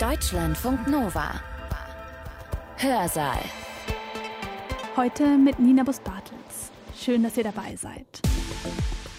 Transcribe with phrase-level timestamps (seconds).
[0.00, 1.40] Deutschlandfunk Nova.
[2.76, 3.40] Hörsaal.
[4.94, 6.70] Heute mit Nina Bus-Bartels.
[6.94, 8.20] Schön, dass ihr dabei seid.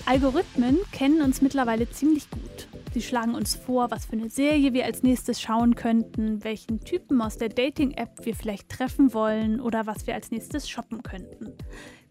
[0.05, 2.67] Algorithmen kennen uns mittlerweile ziemlich gut.
[2.93, 7.23] Sie schlagen uns vor, was für eine Serie wir als nächstes schauen könnten, welchen Typen
[7.23, 11.54] aus der Dating-App wir vielleicht treffen wollen oder was wir als nächstes shoppen könnten.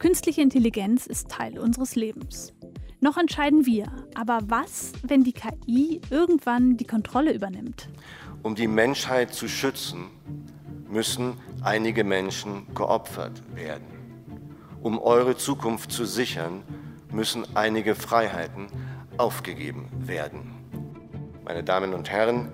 [0.00, 2.52] Künstliche Intelligenz ist Teil unseres Lebens.
[3.00, 7.88] Noch entscheiden wir, aber was, wenn die KI irgendwann die Kontrolle übernimmt?
[8.46, 10.06] Um die Menschheit zu schützen,
[10.88, 13.88] müssen einige Menschen geopfert werden.
[14.80, 16.62] Um eure Zukunft zu sichern,
[17.10, 18.68] müssen einige Freiheiten
[19.16, 20.54] aufgegeben werden.
[21.44, 22.52] Meine Damen und Herren,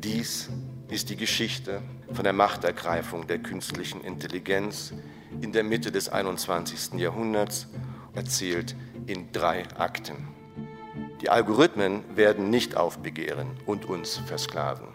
[0.00, 0.50] dies
[0.88, 1.80] ist die Geschichte
[2.12, 4.92] von der Machtergreifung der künstlichen Intelligenz
[5.40, 7.00] in der Mitte des 21.
[7.00, 7.68] Jahrhunderts,
[8.12, 10.39] erzählt in drei Akten.
[11.20, 14.88] Die Algorithmen werden nicht aufbegehren und uns versklaven.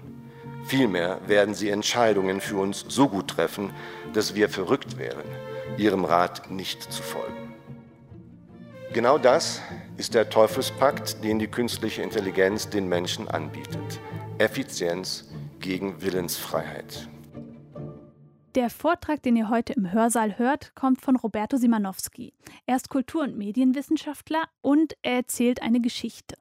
[0.66, 3.72] Vielmehr werden sie Entscheidungen für uns so gut treffen,
[4.14, 5.26] dass wir verrückt wären,
[5.78, 7.54] ihrem Rat nicht zu folgen.
[8.94, 9.62] Genau das
[9.98, 14.00] ist der Teufelspakt, den die künstliche Intelligenz den Menschen anbietet.
[14.40, 15.26] Effizienz
[15.60, 17.08] gegen Willensfreiheit.
[18.56, 22.34] Der Vortrag, den ihr heute im Hörsaal hört, kommt von Roberto Simanowski.
[22.66, 26.38] Er ist Kultur- und Medienwissenschaftler und er erzählt eine Geschichte.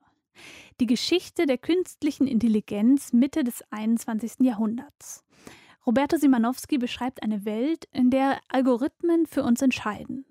[0.78, 4.42] Die Geschichte der künstlichen Intelligenz Mitte des 21.
[4.42, 5.24] Jahrhunderts.
[5.84, 10.24] Roberto Simanowski beschreibt eine Welt, in der Algorithmen für uns entscheiden.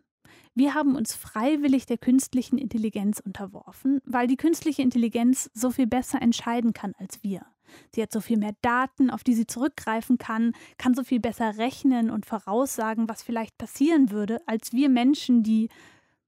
[0.55, 6.21] Wir haben uns freiwillig der künstlichen Intelligenz unterworfen, weil die künstliche Intelligenz so viel besser
[6.21, 7.45] entscheiden kann als wir.
[7.91, 11.57] Sie hat so viel mehr Daten, auf die sie zurückgreifen kann, kann so viel besser
[11.57, 15.69] rechnen und voraussagen, was vielleicht passieren würde, als wir Menschen, die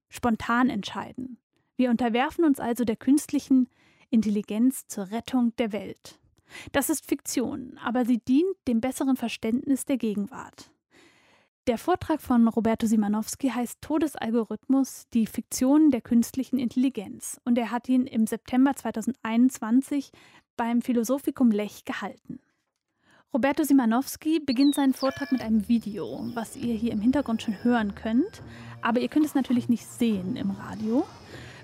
[0.08, 1.38] spontan entscheiden.
[1.76, 3.68] Wir unterwerfen uns also der künstlichen
[4.10, 6.18] Intelligenz zur Rettung der Welt.
[6.72, 10.70] Das ist Fiktion, aber sie dient dem besseren Verständnis der Gegenwart.
[11.66, 17.88] Der Vortrag von Roberto Simanowski heißt Todesalgorithmus, die Fiktion der künstlichen Intelligenz und er hat
[17.88, 20.12] ihn im September 2021
[20.56, 22.40] beim Philosophikum Lech gehalten.
[23.32, 27.94] Roberto Simanowski beginnt seinen Vortrag mit einem Video, was ihr hier im Hintergrund schon hören
[27.94, 28.42] könnt,
[28.80, 31.06] aber ihr könnt es natürlich nicht sehen im Radio.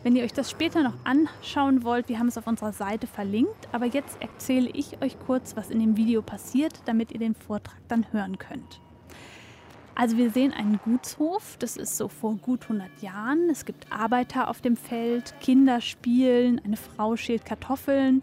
[0.03, 3.69] Wenn ihr euch das später noch anschauen wollt, wir haben es auf unserer Seite verlinkt,
[3.73, 7.79] aber jetzt erzähle ich euch kurz, was in dem Video passiert, damit ihr den Vortrag
[7.89, 8.81] dann hören könnt.
[9.95, 13.49] Also wir sehen einen Gutshof, das ist so vor gut 100 Jahren.
[13.51, 18.23] Es gibt Arbeiter auf dem Feld, Kinder spielen, eine Frau schält Kartoffeln.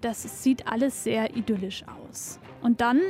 [0.00, 2.38] Das sieht alles sehr idyllisch aus.
[2.62, 3.00] Und dann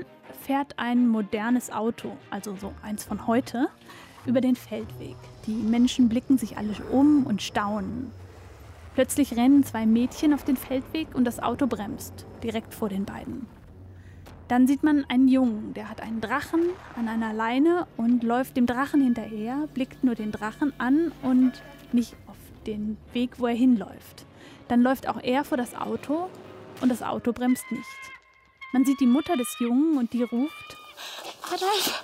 [0.43, 3.69] fährt ein modernes Auto, also so eins von heute,
[4.27, 5.17] über den Feldweg.
[5.47, 8.11] Die Menschen blicken sich alle um und staunen.
[8.95, 13.47] Plötzlich rennen zwei Mädchen auf den Feldweg und das Auto bremst, direkt vor den beiden.
[14.49, 16.61] Dann sieht man einen Jungen, der hat einen Drachen
[16.97, 21.53] an einer Leine und läuft dem Drachen hinterher, blickt nur den Drachen an und
[21.93, 22.37] nicht auf
[22.67, 24.27] den Weg, wo er hinläuft.
[24.67, 26.29] Dann läuft auch er vor das Auto
[26.81, 27.85] und das Auto bremst nicht.
[28.73, 30.77] Man sieht die Mutter des Jungen und die ruft
[31.53, 32.03] Adolf.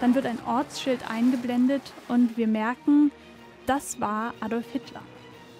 [0.00, 3.10] Dann wird ein Ortsschild eingeblendet und wir merken,
[3.66, 5.02] das war Adolf Hitler.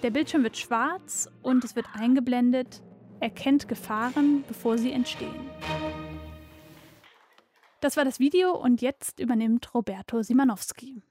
[0.02, 2.82] Der Bildschirm wird schwarz und es wird eingeblendet,
[3.20, 5.48] erkennt Gefahren, bevor sie entstehen.
[7.80, 11.02] Das war das Video und jetzt übernimmt Roberto Simanowski.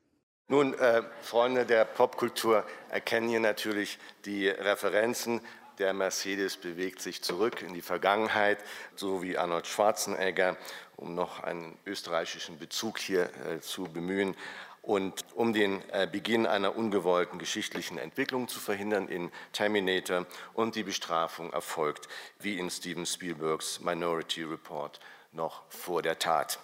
[0.48, 5.40] Nun, äh, Freunde der Popkultur erkennen hier natürlich die Referenzen.
[5.82, 8.60] Der Mercedes bewegt sich zurück in die Vergangenheit,
[8.96, 10.56] so wie Arnold Schwarzenegger,
[10.96, 14.36] um noch einen österreichischen Bezug hier äh, zu bemühen.
[14.84, 20.84] Und um den äh, Beginn einer ungewollten geschichtlichen Entwicklung zu verhindern in Terminator und die
[20.84, 25.00] Bestrafung erfolgt, wie in Steven Spielbergs Minority Report,
[25.32, 26.60] noch vor der Tat.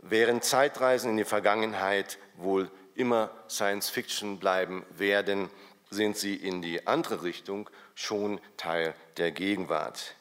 [0.00, 5.50] Während Zeitreisen in die Vergangenheit wohl immer Science Fiction bleiben werden,
[5.90, 10.14] sind sie in die andere Richtung schon Teil der Gegenwart.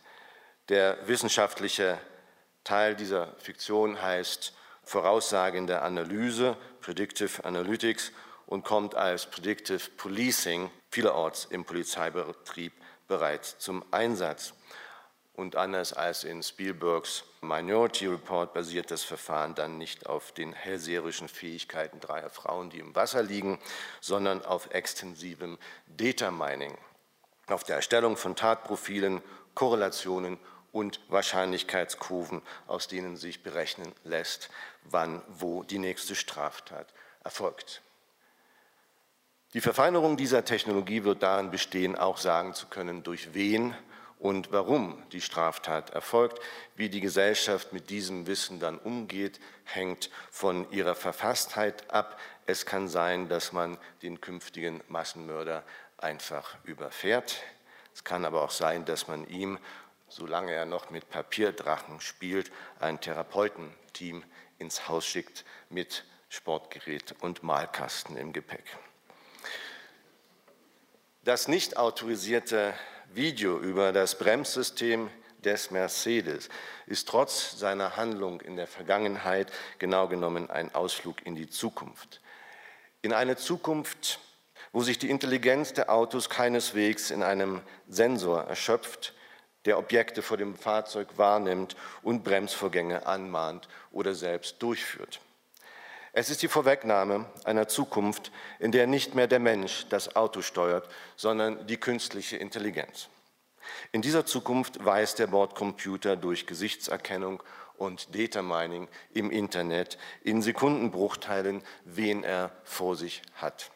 [0.69, 1.99] Der wissenschaftliche
[2.63, 4.53] Teil dieser Fiktion heißt
[4.83, 8.11] voraussagende Analyse, Predictive Analytics,
[8.47, 12.73] und kommt als Predictive Policing vielerorts im Polizeibetrieb
[13.07, 14.53] bereits zum Einsatz.
[15.33, 21.27] Und anders als in Spielbergs Minority Report basiert das Verfahren dann nicht auf den hellseherischen
[21.27, 23.59] Fähigkeiten dreier Frauen, die im Wasser liegen,
[24.01, 25.57] sondern auf extensivem
[25.87, 26.77] Data Mining,
[27.47, 29.21] auf der Erstellung von Tatprofilen,
[29.53, 30.37] Korrelationen
[30.71, 34.49] und Wahrscheinlichkeitskurven, aus denen sich berechnen lässt,
[34.83, 36.93] wann wo die nächste Straftat
[37.23, 37.81] erfolgt.
[39.53, 43.73] Die Verfeinerung dieser Technologie wird darin bestehen, auch sagen zu können, durch wen
[44.25, 46.39] und warum die Straftat erfolgt.
[46.75, 52.19] Wie die Gesellschaft mit diesem Wissen dann umgeht, hängt von ihrer Verfasstheit ab.
[52.47, 55.63] Es kann sein, dass man den künftigen Massenmörder
[55.99, 57.43] einfach überfährt.
[57.93, 59.59] Es kann aber auch sein, dass man ihm,
[60.09, 64.23] solange er noch mit Papierdrachen spielt, ein Therapeutenteam
[64.57, 68.65] ins Haus schickt mit Sportgerät und Malkasten im Gepäck.
[71.23, 72.73] Das nicht autorisierte
[73.13, 75.09] Video über das Bremssystem
[75.43, 76.49] des Mercedes
[76.87, 82.21] ist trotz seiner Handlung in der Vergangenheit genau genommen ein Ausflug in die Zukunft.
[83.01, 84.19] In eine Zukunft,
[84.73, 89.13] wo sich die Intelligenz der Autos keineswegs in einem Sensor erschöpft,
[89.65, 95.19] der Objekte vor dem Fahrzeug wahrnimmt und Bremsvorgänge anmahnt oder selbst durchführt.
[96.17, 100.87] Es ist die Vorwegnahme einer Zukunft, in der nicht mehr der Mensch das Auto steuert,
[101.17, 103.09] sondern die künstliche Intelligenz.
[103.91, 107.43] In dieser Zukunft weiß der Bordcomputer durch Gesichtserkennung
[107.75, 113.71] und Data Mining im Internet in Sekundenbruchteilen, wen er vor sich hat.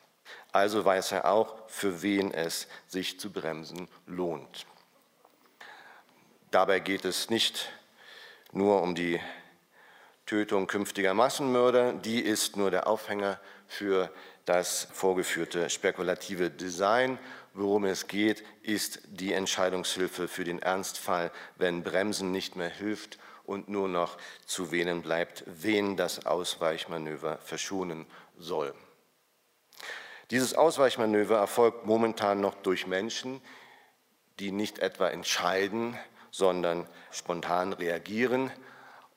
[0.54, 4.66] Also weiß er auch, für wen es sich zu bremsen lohnt.
[6.52, 7.70] Dabei geht es nicht
[8.54, 9.20] nur um die
[10.30, 14.14] Tötung künftiger Massenmörder, die ist nur der Aufhänger für
[14.46, 17.18] das vorgeführte spekulative Design.
[17.56, 23.70] Worum es geht, ist die Entscheidungshilfe für den Ernstfall, wenn Bremsen nicht mehr hilft und
[23.70, 28.06] nur noch zu wählen bleibt, wen das Ausweichmanöver verschonen
[28.38, 28.76] soll.
[30.30, 33.42] Dieses Ausweichmanöver erfolgt momentan noch durch Menschen,
[34.38, 35.98] die nicht etwa entscheiden,
[36.30, 38.52] sondern spontan reagieren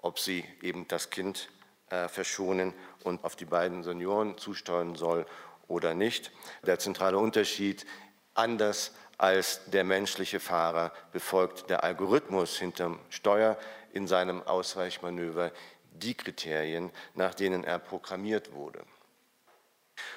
[0.03, 1.49] ob sie eben das Kind
[1.89, 5.25] äh, verschonen und auf die beiden Senioren zusteuern soll
[5.69, 6.31] oder nicht.
[6.67, 7.87] Der zentrale Unterschied,
[8.35, 13.57] anders als der menschliche Fahrer befolgt der Algorithmus hinterm Steuer
[13.93, 15.53] in seinem Ausweichmanöver
[15.93, 18.83] die Kriterien, nach denen er programmiert wurde.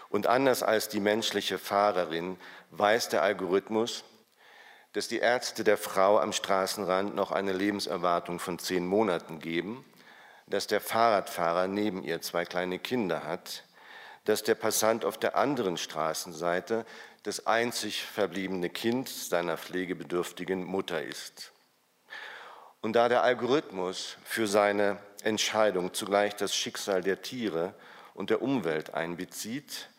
[0.09, 2.37] Und anders als die menschliche Fahrerin
[2.71, 4.03] weiß der Algorithmus,
[4.95, 9.83] dass die Ärzte der Frau am Straßenrand noch eine Lebenserwartung von zehn Monaten geben,
[10.47, 13.65] dass der Fahrradfahrer neben ihr zwei kleine Kinder hat,
[14.23, 16.85] dass der Passant auf der anderen Straßenseite
[17.23, 21.51] das einzig verbliebene Kind seiner pflegebedürftigen Mutter ist.
[22.79, 27.73] Und da der Algorithmus für seine Entscheidung zugleich das Schicksal der Tiere
[28.13, 29.89] und der Umwelt einbezieht,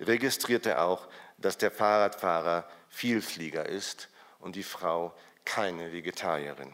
[0.00, 4.08] registriert er auch, dass der Fahrradfahrer Vielflieger ist
[4.40, 6.72] und die Frau keine Vegetarierin.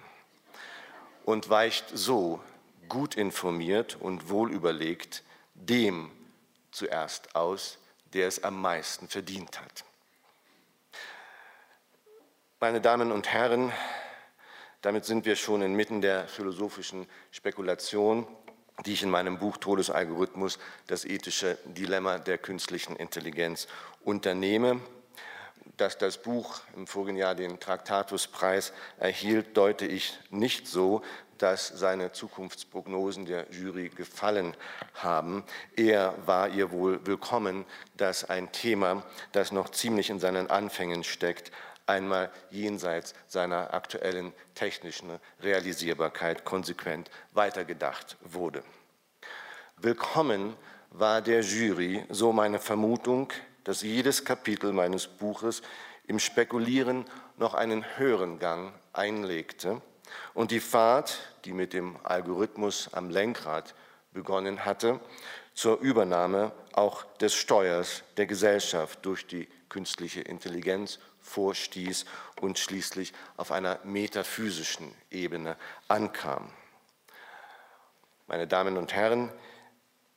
[1.25, 2.41] Und weicht so
[2.89, 5.23] gut informiert und wohl überlegt
[5.55, 6.11] dem
[6.71, 7.79] zuerst aus,
[8.13, 9.85] der es am meisten verdient hat.
[12.61, 13.73] Meine Damen und Herren,
[14.83, 18.27] damit sind wir schon inmitten der philosophischen Spekulation,
[18.85, 23.69] die ich in meinem Buch Todesalgorithmus, das ethische Dilemma der künstlichen Intelligenz
[24.05, 24.81] unternehme
[25.83, 31.03] dass das Buch im vorigen Jahr den Traktatuspreis erhielt, deute ich nicht so,
[31.39, 34.57] dass seine Zukunftsprognosen der Jury gefallen
[34.95, 35.43] haben.
[35.75, 37.65] Eher war ihr wohl willkommen,
[37.97, 39.03] dass ein Thema,
[39.33, 41.51] das noch ziemlich in seinen Anfängen steckt,
[41.87, 48.63] einmal jenseits seiner aktuellen technischen Realisierbarkeit konsequent weitergedacht wurde.
[49.79, 50.55] Willkommen
[50.91, 53.33] war der Jury, so meine Vermutung,
[53.65, 55.63] dass jedes Kapitel meines Buches
[56.07, 57.05] im Spekulieren
[57.37, 59.81] noch einen höheren Gang einlegte
[60.35, 63.75] und die Fahrt, die mit dem Algorithmus am Lenkrad
[64.13, 65.01] begonnen hatte,
[65.55, 72.05] zur Übernahme auch des Steuers der Gesellschaft durch die künstliche Intelligenz vorstieß
[72.41, 75.57] und schließlich auf einer metaphysischen Ebene
[75.89, 76.51] ankam.
[78.27, 79.31] Meine Damen und Herren,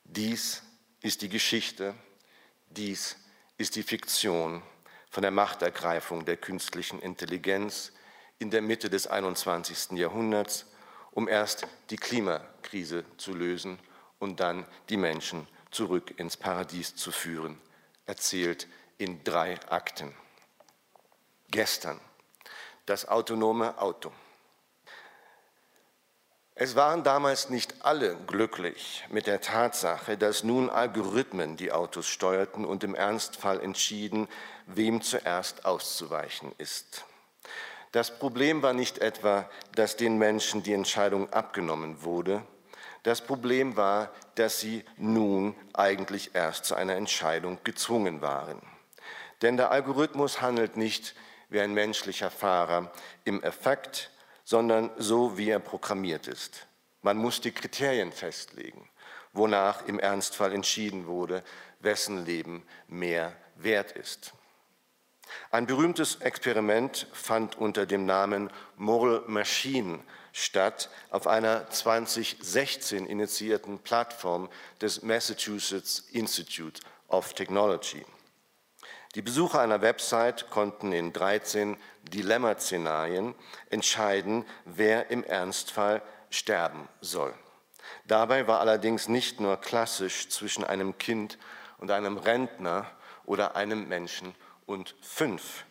[0.03, 0.63] dies
[1.01, 1.93] ist die Geschichte,
[2.69, 3.17] dies
[3.57, 4.61] ist die Fiktion
[5.09, 7.93] von der Machtergreifung der künstlichen Intelligenz
[8.37, 9.97] in der Mitte des 21.
[9.97, 10.65] Jahrhunderts,
[11.11, 13.79] um erst die Klimakrise zu lösen
[14.19, 17.59] und dann die Menschen zurück ins Paradies zu führen,
[18.05, 20.13] erzählt in drei Akten.
[21.49, 21.99] Gestern
[22.85, 24.11] das autonome Auto.
[26.57, 32.63] Es waren damals nicht alle glücklich mit der Tatsache, dass nun Algorithmen die Autos steuerten
[32.63, 34.29] und im Ernstfall entschieden,
[34.65, 37.03] wem zuerst auszuweichen ist.
[37.91, 42.41] Das Problem war nicht etwa, dass den Menschen die Entscheidung abgenommen wurde.
[43.03, 48.61] Das Problem war, dass sie nun eigentlich erst zu einer Entscheidung gezwungen waren.
[49.41, 51.15] Denn der Algorithmus handelt nicht
[51.49, 52.93] wie ein menschlicher Fahrer
[53.25, 54.09] im Effekt,
[54.45, 56.67] sondern so, wie er programmiert ist.
[57.01, 58.87] Man muss die Kriterien festlegen,
[59.33, 61.43] wonach im Ernstfall entschieden wurde,
[61.79, 64.33] wessen Leben mehr wert ist.
[65.51, 69.99] Ein berühmtes Experiment fand unter dem Namen Moral Machine
[70.31, 74.49] statt auf einer 2016 initiierten Plattform
[74.81, 78.05] des Massachusetts Institute of Technology.
[79.15, 81.77] Die Besucher einer Website konnten in 13
[82.13, 83.33] Dilemma-Szenarien
[83.69, 87.33] entscheiden, wer im Ernstfall sterben soll.
[88.07, 91.37] Dabei war allerdings nicht nur klassisch zwischen einem Kind
[91.77, 92.91] und einem Rentner
[93.25, 95.63] oder einem Menschen und fünf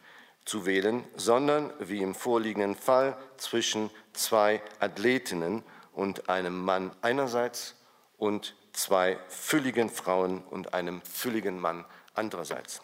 [0.46, 7.76] zu wählen, sondern wie im vorliegenden Fall zwischen zwei Athletinnen und einem Mann einerseits
[8.16, 11.84] und zwei fülligen Frauen und einem fülligen Mann
[12.14, 12.80] andererseits.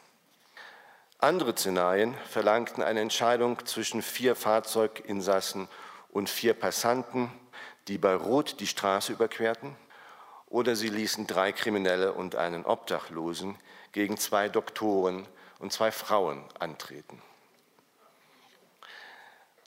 [1.22, 5.68] Andere Szenarien verlangten eine Entscheidung zwischen vier Fahrzeuginsassen
[6.08, 7.30] und vier Passanten,
[7.88, 9.76] die bei Rot die Straße überquerten,
[10.46, 13.58] oder sie ließen drei Kriminelle und einen Obdachlosen
[13.92, 17.20] gegen zwei Doktoren und zwei Frauen antreten.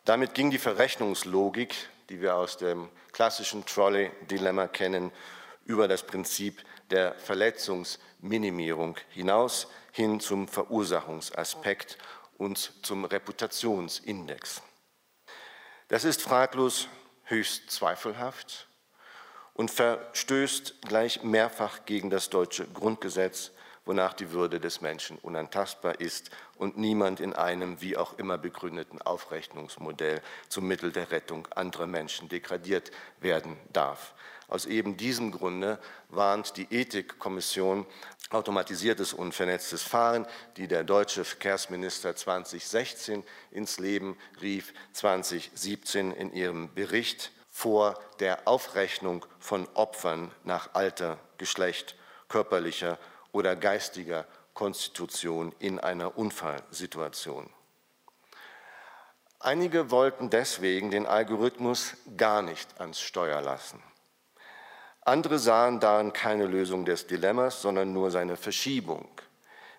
[0.05, 1.75] Damit ging die Verrechnungslogik,
[2.09, 5.11] die wir aus dem klassischen Trolley-Dilemma kennen,
[5.65, 11.97] über das Prinzip der Verletzungsminimierung hinaus hin zum Verursachungsaspekt
[12.37, 14.61] und zum Reputationsindex.
[15.87, 16.87] Das ist fraglos
[17.25, 18.67] höchst zweifelhaft
[19.53, 23.51] und verstößt gleich mehrfach gegen das deutsche Grundgesetz,
[23.85, 29.01] wonach die Würde des Menschen unantastbar ist und niemand in einem wie auch immer begründeten
[29.01, 34.13] Aufrechnungsmodell zum Mittel der Rettung anderer Menschen degradiert werden darf.
[34.53, 35.79] Aus eben diesem Grunde
[36.09, 37.87] warnt die Ethikkommission
[38.29, 46.71] automatisiertes und vernetztes Fahren, die der deutsche Verkehrsminister 2016 ins Leben rief, 2017 in ihrem
[46.75, 51.95] Bericht vor der Aufrechnung von Opfern nach Alter, Geschlecht,
[52.29, 52.99] körperlicher
[53.31, 57.49] oder geistiger Konstitution in einer Unfallsituation.
[59.39, 63.81] Einige wollten deswegen den Algorithmus gar nicht ans Steuer lassen.
[65.05, 69.07] Andere sahen darin keine Lösung des Dilemmas, sondern nur seine Verschiebung.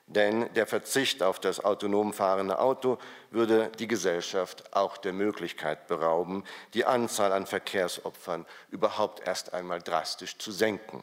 [0.07, 2.99] Denn der Verzicht auf das autonom fahrende Auto
[3.31, 10.37] würde die Gesellschaft auch der Möglichkeit berauben, die Anzahl an Verkehrsopfern überhaupt erst einmal drastisch
[10.37, 11.03] zu senken.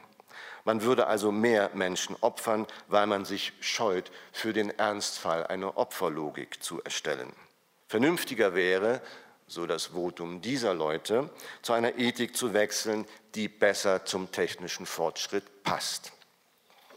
[0.65, 6.61] Man würde also mehr Menschen opfern, weil man sich scheut, für den Ernstfall eine Opferlogik
[6.61, 7.33] zu erstellen.
[7.87, 9.01] Vernünftiger wäre,
[9.51, 11.29] so das Votum dieser Leute,
[11.61, 13.05] zu einer Ethik zu wechseln,
[13.35, 16.13] die besser zum technischen Fortschritt passt.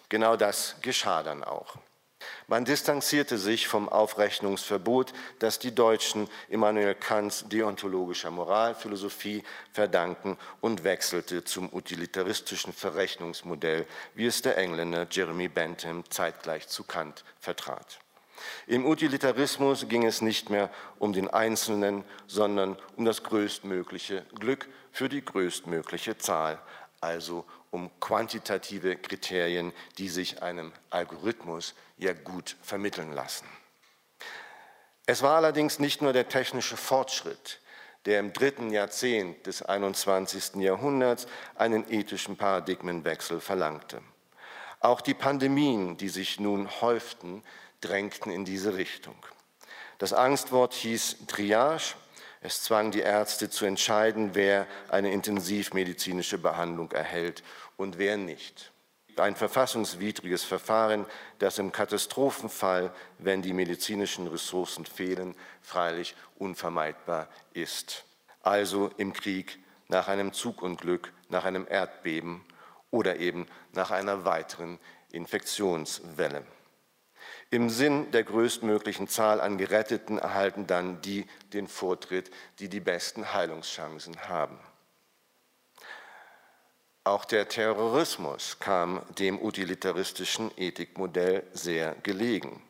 [0.09, 1.77] Genau das geschah dann auch.
[2.47, 9.43] Man distanzierte sich vom Aufrechnungsverbot, das die Deutschen Immanuel Kants deontologischer Moralphilosophie
[9.73, 17.25] verdanken und wechselte zum utilitaristischen Verrechnungsmodell, wie es der Engländer Jeremy Bentham zeitgleich zu Kant
[17.41, 17.99] vertrat.
[18.67, 25.09] Im Utilitarismus ging es nicht mehr um den Einzelnen, sondern um das größtmögliche Glück für
[25.09, 26.59] die größtmögliche Zahl,
[27.01, 33.47] also um quantitative Kriterien, die sich einem Algorithmus ja gut vermitteln lassen.
[35.07, 37.61] Es war allerdings nicht nur der technische Fortschritt,
[38.07, 40.57] der im dritten Jahrzehnt des 21.
[40.57, 44.01] Jahrhunderts einen ethischen Paradigmenwechsel verlangte.
[44.81, 47.43] Auch die Pandemien, die sich nun häuften,
[47.85, 49.17] drängten in diese Richtung.
[49.99, 51.95] Das Angstwort hieß Triage.
[52.41, 57.43] Es zwang die Ärzte zu entscheiden, wer eine intensivmedizinische Behandlung erhält
[57.77, 58.71] und wer nicht.
[59.17, 61.07] Ein verfassungswidriges Verfahren,
[61.39, 68.05] das im Katastrophenfall, wenn die medizinischen Ressourcen fehlen, freilich unvermeidbar ist.
[68.43, 72.45] Also im Krieg, nach einem Zugunglück, nach einem Erdbeben
[72.91, 74.79] oder eben nach einer weiteren
[75.13, 76.45] Infektionswelle.
[77.51, 83.33] Im Sinn der größtmöglichen Zahl an Geretteten erhalten dann die den Vortritt, die die besten
[83.33, 84.59] Heilungschancen haben.
[87.05, 92.63] Auch der Terrorismus kam dem utilitaristischen Ethikmodell sehr gelegen.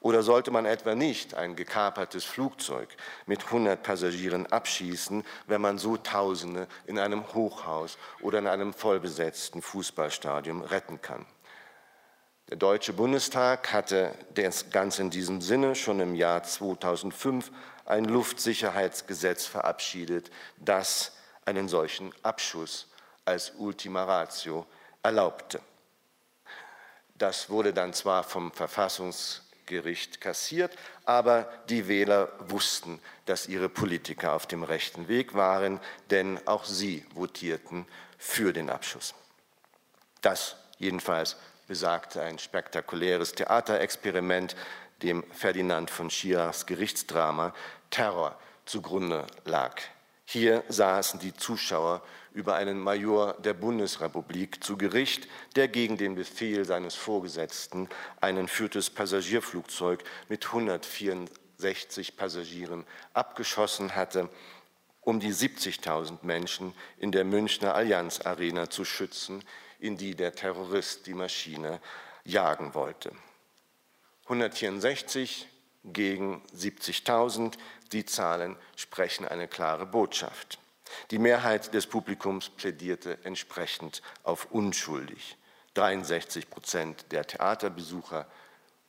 [0.00, 2.88] Oder sollte man etwa nicht ein gekapertes Flugzeug
[3.26, 9.62] mit 100 Passagieren abschießen, wenn man so Tausende in einem Hochhaus oder in einem vollbesetzten
[9.62, 11.24] Fußballstadion retten kann?
[12.52, 17.50] Der Deutsche Bundestag hatte das Ganze in diesem Sinne schon im Jahr 2005
[17.86, 21.12] ein Luftsicherheitsgesetz verabschiedet, das
[21.46, 22.88] einen solchen Abschuss
[23.24, 24.66] als Ultima Ratio
[25.02, 25.60] erlaubte.
[27.14, 34.34] Das wurde dann zwar vom Verfassungsgericht Gericht kassiert, aber die Wähler wussten, dass ihre Politiker
[34.34, 35.80] auf dem rechten Weg waren,
[36.10, 37.86] denn auch sie votierten
[38.18, 39.14] für den Abschuss.
[40.20, 41.36] Das jedenfalls
[41.72, 44.56] besagte ein spektakuläres Theaterexperiment,
[45.02, 47.54] dem Ferdinand von Schirachs Gerichtsdrama
[47.88, 49.80] Terror zugrunde lag.
[50.26, 52.02] Hier saßen die Zuschauer
[52.34, 57.88] über einen Major der Bundesrepublik zu Gericht, der gegen den Befehl seines Vorgesetzten
[58.20, 64.28] ein entführtes Passagierflugzeug mit 164 Passagieren abgeschossen hatte,
[65.00, 69.42] um die 70.000 Menschen in der Münchner Allianz Arena zu schützen,
[69.82, 71.80] in die der Terrorist die Maschine
[72.24, 73.12] jagen wollte.
[74.24, 75.48] 164
[75.84, 77.58] gegen 70.000,
[77.90, 80.60] die Zahlen sprechen eine klare Botschaft.
[81.10, 85.36] Die Mehrheit des Publikums plädierte entsprechend auf unschuldig.
[85.74, 88.26] 63 Prozent der Theaterbesucher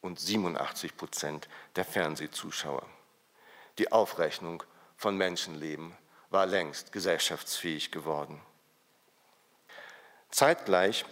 [0.01, 2.85] und 87 Prozent der Fernsehzuschauer.
[3.79, 4.61] Die Aufrechnung
[4.97, 5.97] von Menschenleben
[6.29, 8.41] war längst gesellschaftsfähig geworden.
[10.33, 11.05] Zeitgleich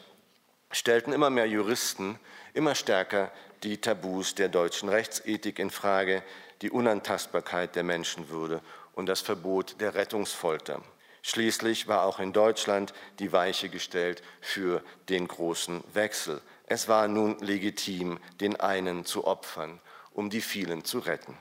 [0.71, 2.17] stellten immer mehr Juristen
[2.55, 6.23] immer stärker die Tabus der deutschen Rechtsethik in Frage,
[6.63, 8.61] die Unantastbarkeit der Menschenwürde
[8.93, 10.81] und das Verbot der Rettungsfolter.
[11.21, 16.41] Schließlich war auch in Deutschland die Weiche gestellt für den großen Wechsel.
[16.65, 19.79] Es war nun legitim, den einen zu opfern,
[20.13, 21.37] um die vielen zu retten.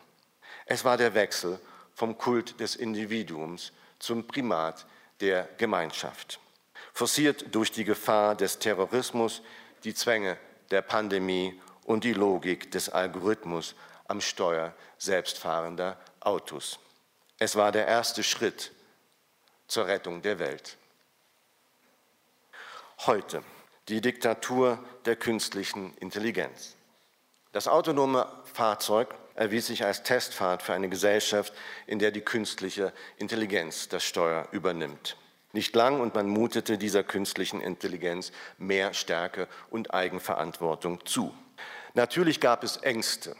[0.66, 1.58] Es war der Wechsel
[1.94, 4.84] vom Kult des Individuums zum Primat
[5.22, 6.40] der Gemeinschaft.
[6.92, 9.42] Forciert durch die Gefahr des Terrorismus,
[9.84, 10.36] die Zwänge
[10.70, 13.74] der Pandemie und die Logik des Algorithmus
[14.06, 16.78] am Steuer selbstfahrender Autos.
[17.38, 18.72] Es war der erste Schritt
[19.66, 20.76] zur Rettung der Welt.
[23.06, 23.42] Heute
[23.88, 26.76] die Diktatur der künstlichen Intelligenz.
[27.52, 31.52] Das autonome Fahrzeug erwies sich als Testfahrt für eine Gesellschaft,
[31.86, 35.16] in der die künstliche Intelligenz das Steuer übernimmt.
[35.52, 41.34] Nicht lang und man mutete dieser künstlichen Intelligenz mehr Stärke und Eigenverantwortung zu.
[41.94, 43.34] Natürlich gab es Ängste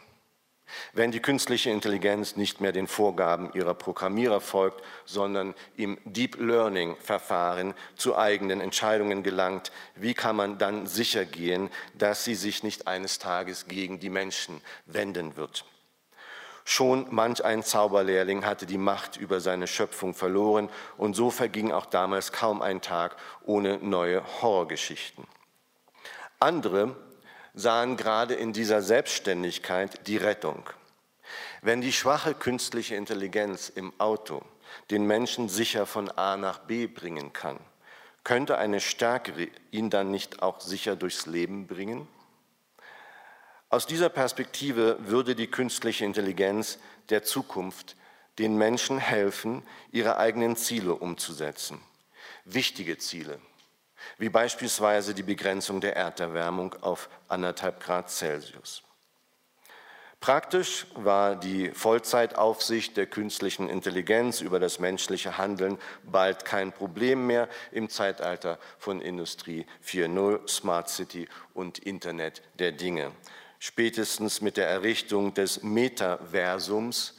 [0.93, 6.97] wenn die künstliche Intelligenz nicht mehr den Vorgaben ihrer Programmierer folgt, sondern im Deep Learning
[6.97, 12.87] Verfahren zu eigenen Entscheidungen gelangt, wie kann man dann sicher gehen, dass sie sich nicht
[12.87, 15.65] eines Tages gegen die Menschen wenden wird?
[16.73, 21.85] Schon manch ein Zauberlehrling hatte die Macht über seine Schöpfung verloren und so verging auch
[21.85, 25.27] damals kaum ein Tag ohne neue Horrorgeschichten.
[26.39, 26.95] Andere
[27.55, 30.63] sahen gerade in dieser Selbstständigkeit die Rettung.
[31.61, 34.41] Wenn die schwache künstliche Intelligenz im Auto
[34.93, 37.59] den Menschen sicher von A nach B bringen kann,
[38.23, 42.07] könnte eine stärkere ihn dann nicht auch sicher durchs Leben bringen?
[43.71, 47.97] Aus dieser Perspektive würde die künstliche Intelligenz der Zukunft
[48.41, 51.81] den Menschen helfen, ihre eigenen Ziele umzusetzen.
[52.45, 53.39] Wichtige Ziele,
[54.19, 58.83] wie beispielsweise die Begrenzung der Erderwärmung auf anderthalb Grad Celsius.
[60.19, 67.49] Praktisch war die Vollzeitaufsicht der künstlichen Intelligenz über das menschliche Handeln bald kein Problem mehr
[67.71, 73.13] im Zeitalter von Industrie 4.0, Smart City und Internet der Dinge.
[73.63, 77.19] Spätestens mit der Errichtung des Metaversums,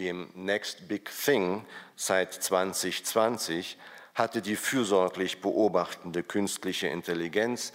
[0.00, 3.78] dem Next Big Thing seit 2020,
[4.12, 7.72] hatte die fürsorglich beobachtende künstliche Intelligenz,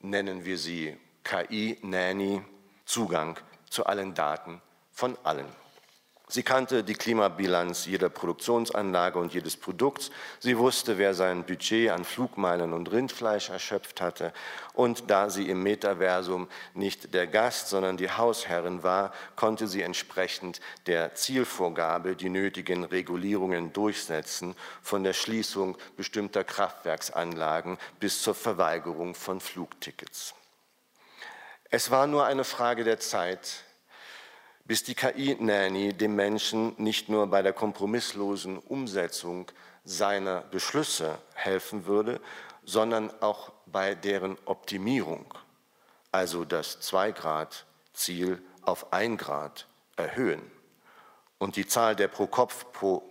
[0.00, 2.42] nennen wir sie KI-Nanny,
[2.84, 3.38] Zugang
[3.70, 4.60] zu allen Daten
[4.92, 5.48] von allen.
[6.30, 10.10] Sie kannte die Klimabilanz jeder Produktionsanlage und jedes Produkts.
[10.40, 14.34] Sie wusste, wer sein Budget an Flugmeilen und Rindfleisch erschöpft hatte.
[14.74, 20.60] Und da sie im Metaversum nicht der Gast, sondern die Hausherrin war, konnte sie entsprechend
[20.86, 29.40] der Zielvorgabe die nötigen Regulierungen durchsetzen, von der Schließung bestimmter Kraftwerksanlagen bis zur Verweigerung von
[29.40, 30.34] Flugtickets.
[31.70, 33.64] Es war nur eine Frage der Zeit,
[34.68, 39.50] bis die KI-Nanny dem Menschen nicht nur bei der kompromisslosen Umsetzung
[39.82, 42.20] seiner Beschlüsse helfen würde,
[42.64, 45.32] sondern auch bei deren Optimierung,
[46.12, 50.42] also das 2-Grad-Ziel auf 1 Grad erhöhen
[51.38, 53.02] und die Zahl der pro Kopf pro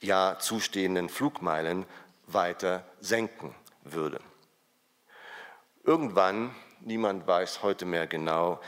[0.00, 1.86] Jahr zustehenden Flugmeilen
[2.28, 4.20] weiter senken würde.
[5.82, 8.60] Irgendwann, niemand weiß heute mehr genau,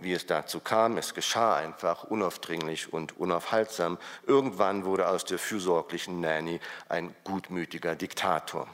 [0.00, 0.98] wie es dazu kam.
[0.98, 3.98] Es geschah einfach unaufdringlich und unaufhaltsam.
[4.26, 8.68] Irgendwann wurde aus der fürsorglichen Nanny ein gutmütiger Diktator.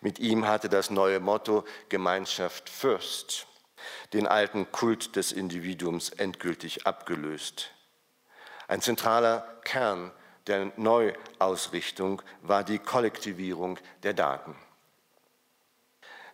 [0.00, 3.46] Mit ihm hatte das neue Motto Gemeinschaft First
[4.12, 7.70] den alten Kult des Individuums endgültig abgelöst.
[8.68, 10.12] Ein zentraler Kern
[10.46, 14.54] der Neuausrichtung war die Kollektivierung der Daten.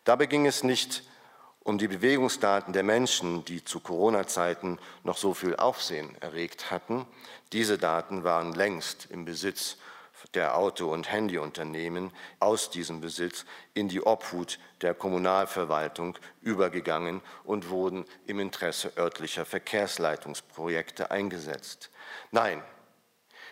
[0.04, 1.02] Dabei ging es nicht
[1.62, 7.06] um die Bewegungsdaten der Menschen, die zu Corona-Zeiten noch so viel Aufsehen erregt hatten.
[7.52, 9.76] Diese Daten waren längst im Besitz
[10.34, 13.44] der Auto- und Handyunternehmen aus diesem Besitz
[13.74, 21.90] in die Obhut der Kommunalverwaltung übergegangen und wurden im Interesse örtlicher Verkehrsleitungsprojekte eingesetzt.
[22.30, 22.62] Nein,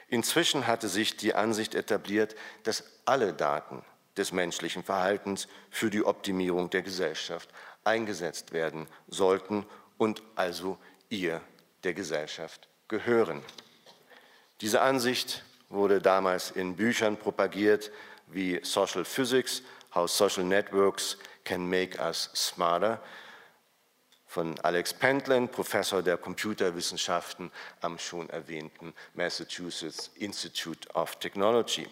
[0.09, 3.83] inzwischen hatte sich die Ansicht etabliert, dass alle Daten
[4.17, 7.49] des menschlichen Verhaltens für die Optimierung der Gesellschaft
[7.89, 11.41] eingesetzt werden sollten und also ihr
[11.85, 13.43] der Gesellschaft gehören.
[14.61, 17.91] Diese Ansicht wurde damals in Büchern propagiert
[18.27, 19.63] wie Social Physics,
[19.95, 23.03] How Social Networks Can Make Us Smarter
[24.27, 31.89] von Alex Pentland, Professor der Computerwissenschaften am schon erwähnten Massachusetts Institute of Technology.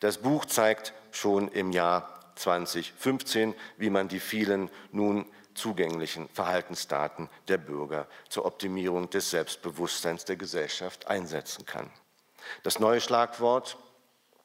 [0.00, 7.58] Das Buch zeigt schon im Jahr 2015, wie man die vielen nun zugänglichen Verhaltensdaten der
[7.58, 11.90] Bürger zur Optimierung des Selbstbewusstseins der Gesellschaft einsetzen kann.
[12.62, 13.78] Das neue Schlagwort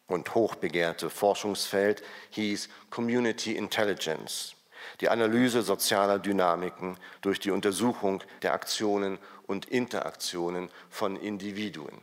[0.08, 4.56] und hochbegehrte Forschungsfeld hieß Community Intelligence,
[5.02, 12.02] die Analyse sozialer Dynamiken durch die Untersuchung der Aktionen und Interaktionen von Individuen.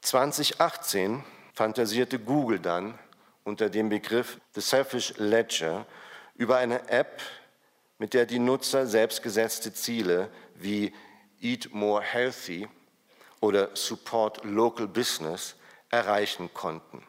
[0.00, 2.98] 2018 fantasierte Google dann
[3.44, 5.86] unter dem Begriff The Selfish Ledger
[6.34, 7.20] über eine App,
[7.98, 10.92] mit der die Nutzer selbstgesetzte Ziele wie
[11.40, 12.68] Eat More Healthy
[13.40, 15.56] oder Support Local Business
[15.90, 17.04] erreichen konnten.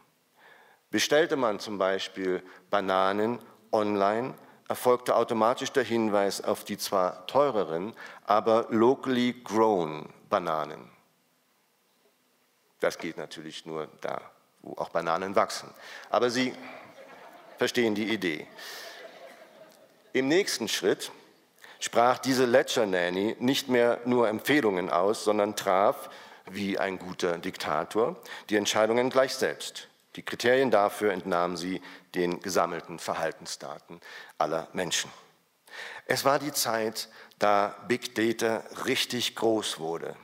[0.90, 3.40] Bestellte man zum Beispiel Bananen
[3.72, 4.36] online,
[4.68, 7.94] erfolgte automatisch der Hinweis auf die zwar teureren,
[8.26, 10.90] aber locally grown Bananen.
[12.80, 14.22] Das geht natürlich nur da,
[14.64, 15.70] wo auch Bananen wachsen.
[16.10, 16.54] Aber Sie
[17.58, 18.48] verstehen die Idee.
[20.14, 21.12] Im nächsten Schritt
[21.80, 26.10] sprach diese Ledger Nanny nicht mehr nur Empfehlungen aus, sondern traf,
[26.46, 28.16] wie ein guter Diktator,
[28.50, 29.88] die Entscheidungen gleich selbst.
[30.16, 31.82] Die Kriterien dafür entnahm sie
[32.16, 34.00] den gesammelten Verhaltensdaten
[34.38, 35.12] aller Menschen.
[36.06, 40.16] Es war die Zeit, da Big Data richtig groß wurde.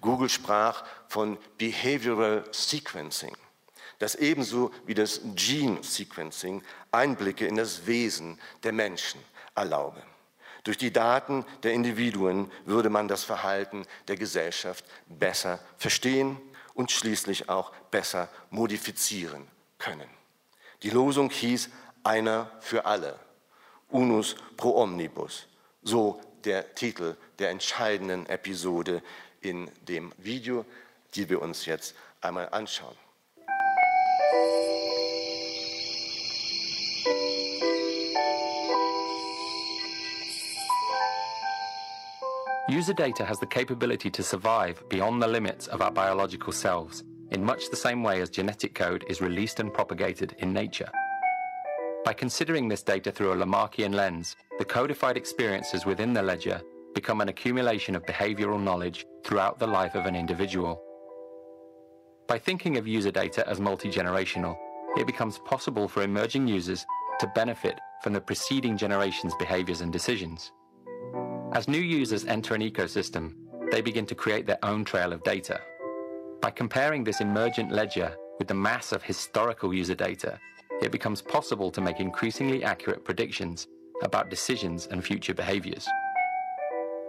[0.00, 3.36] Google sprach von Behavioral Sequencing,
[3.98, 9.20] das ebenso wie das Gene Sequencing Einblicke in das Wesen der Menschen
[9.54, 10.02] erlaube.
[10.64, 16.36] Durch die Daten der Individuen würde man das Verhalten der Gesellschaft besser verstehen
[16.74, 20.08] und schließlich auch besser modifizieren können.
[20.82, 21.70] Die Losung hieß
[22.04, 23.18] einer für alle,
[23.88, 25.46] unus pro omnibus,
[25.82, 29.02] so der Titel der entscheidenden Episode
[29.40, 30.64] in dem Video,
[31.14, 32.96] die wir uns jetzt einmal anschauen.
[42.68, 47.42] User data has the capability to survive beyond the limits of our biological selves, in
[47.42, 50.88] much the same way as genetic code is released and propagated in nature.
[52.04, 56.60] By considering this data through a Lamarckian lens, the codified experiences within the ledger
[56.94, 60.78] become an accumulation of behavioral knowledge throughout the life of an individual.
[62.26, 64.58] By thinking of user data as multi-generational,
[64.98, 66.84] it becomes possible for emerging users
[67.20, 70.52] to benefit from the preceding generation's behaviors and decisions.
[71.54, 73.32] As new users enter an ecosystem,
[73.70, 75.60] they begin to create their own trail of data.
[76.42, 80.38] By comparing this emergent ledger with the mass of historical user data,
[80.82, 83.66] it becomes possible to make increasingly accurate predictions
[84.02, 85.88] about decisions and future behaviors.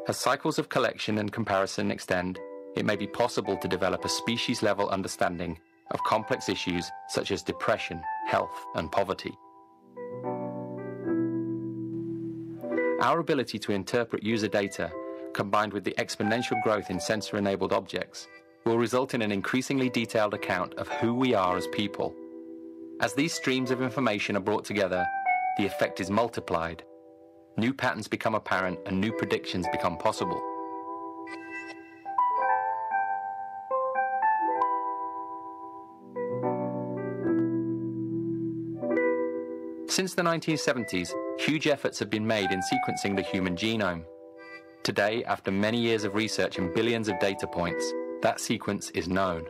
[0.07, 2.39] As cycles of collection and comparison extend,
[2.75, 5.59] it may be possible to develop a species level understanding
[5.91, 9.37] of complex issues such as depression, health, and poverty.
[13.01, 14.91] Our ability to interpret user data,
[15.33, 18.27] combined with the exponential growth in sensor enabled objects,
[18.65, 22.13] will result in an increasingly detailed account of who we are as people.
[22.99, 25.07] As these streams of information are brought together,
[25.57, 26.83] the effect is multiplied.
[27.55, 30.41] New patterns become apparent and new predictions become possible.
[40.09, 44.05] Since the 1970s, huge efforts have been made in sequencing the human genome.
[44.81, 47.93] Today, after many years of research and billions of data points,
[48.23, 49.45] that sequence is known.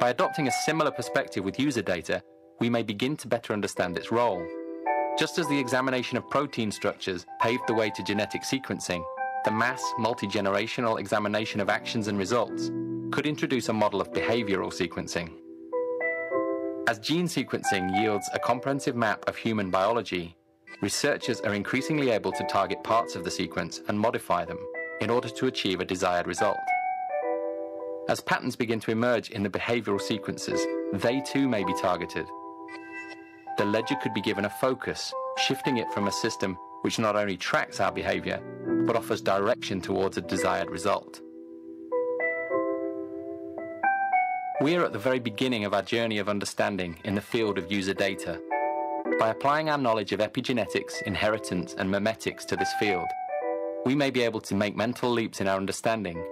[0.00, 2.22] By adopting a similar perspective with user data,
[2.58, 4.42] we may begin to better understand its role.
[5.18, 9.04] Just as the examination of protein structures paved the way to genetic sequencing,
[9.44, 12.70] the mass, multi generational examination of actions and results
[13.10, 15.34] could introduce a model of behavioral sequencing.
[16.92, 20.36] As gene sequencing yields a comprehensive map of human biology,
[20.82, 24.58] researchers are increasingly able to target parts of the sequence and modify them
[25.00, 26.58] in order to achieve a desired result.
[28.10, 32.26] As patterns begin to emerge in the behavioral sequences, they too may be targeted.
[33.56, 37.38] The ledger could be given a focus, shifting it from a system which not only
[37.38, 38.38] tracks our behavior,
[38.86, 41.22] but offers direction towards a desired result.
[44.60, 47.72] We are at the very beginning of our journey of understanding in the field of
[47.72, 48.40] user data.
[49.18, 53.06] By applying our knowledge of epigenetics, inheritance, and memetics to this field,
[53.84, 56.22] we may be able to make mental leaps in our understanding,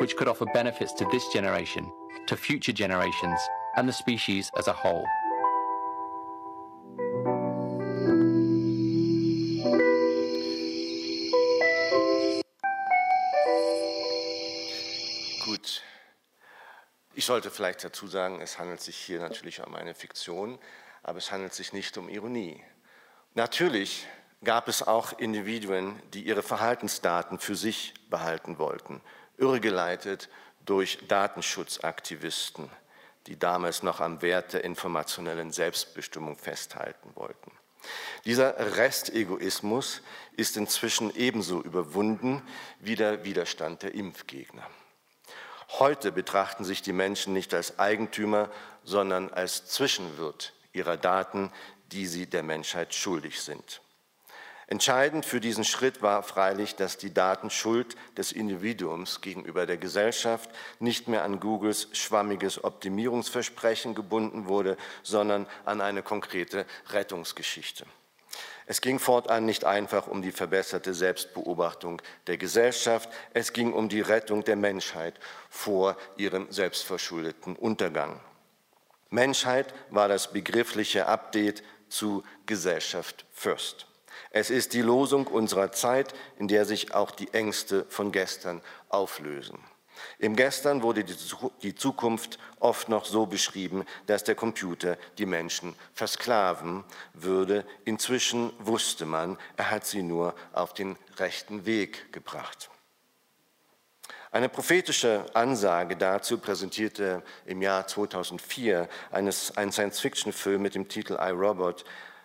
[0.00, 1.90] which could offer benefits to this generation,
[2.28, 3.40] to future generations,
[3.76, 5.04] and the species as a whole.
[17.24, 20.58] Ich sollte vielleicht dazu sagen, es handelt sich hier natürlich um eine Fiktion,
[21.02, 22.62] aber es handelt sich nicht um Ironie.
[23.32, 24.06] Natürlich
[24.42, 29.00] gab es auch Individuen, die ihre Verhaltensdaten für sich behalten wollten,
[29.38, 30.28] irregeleitet
[30.66, 32.68] durch Datenschutzaktivisten,
[33.26, 37.52] die damals noch am Wert der informationellen Selbstbestimmung festhalten wollten.
[38.26, 40.02] Dieser Restegoismus
[40.36, 42.42] ist inzwischen ebenso überwunden
[42.80, 44.68] wie der Widerstand der Impfgegner.
[45.78, 48.48] Heute betrachten sich die Menschen nicht als Eigentümer,
[48.84, 51.50] sondern als Zwischenwirt ihrer Daten,
[51.90, 53.80] die sie der Menschheit schuldig sind.
[54.66, 61.06] Entscheidend für diesen Schritt war freilich, dass die Datenschuld des Individuums gegenüber der Gesellschaft nicht
[61.06, 67.84] mehr an Googles schwammiges Optimierungsversprechen gebunden wurde, sondern an eine konkrete Rettungsgeschichte.
[68.66, 74.00] Es ging fortan nicht einfach um die verbesserte Selbstbeobachtung der Gesellschaft, es ging um die
[74.00, 78.20] Rettung der Menschheit vor ihrem selbstverschuldeten Untergang.
[79.10, 83.86] Menschheit war das begriffliche Update zu Gesellschaft First.
[84.30, 89.58] Es ist die Losung unserer Zeit, in der sich auch die Ängste von gestern auflösen.
[90.18, 96.84] Im Gestern wurde die Zukunft oft noch so beschrieben, dass der Computer die Menschen versklaven
[97.12, 97.66] würde.
[97.84, 102.70] Inzwischen wusste man, er hat sie nur auf den rechten Weg gebracht.
[104.30, 111.30] Eine prophetische Ansage dazu präsentierte im Jahr 2004 eines, ein Science-Fiction-Film mit dem Titel I,
[111.30, 111.84] Robot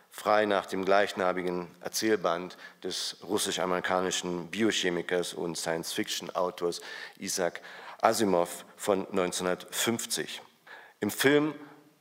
[0.09, 6.81] frei nach dem gleichnamigen Erzählband des russisch-amerikanischen Biochemikers und Science-Fiction-Autors
[7.17, 7.61] Isaac
[8.01, 10.41] Asimov von 1950.
[10.99, 11.53] Im Film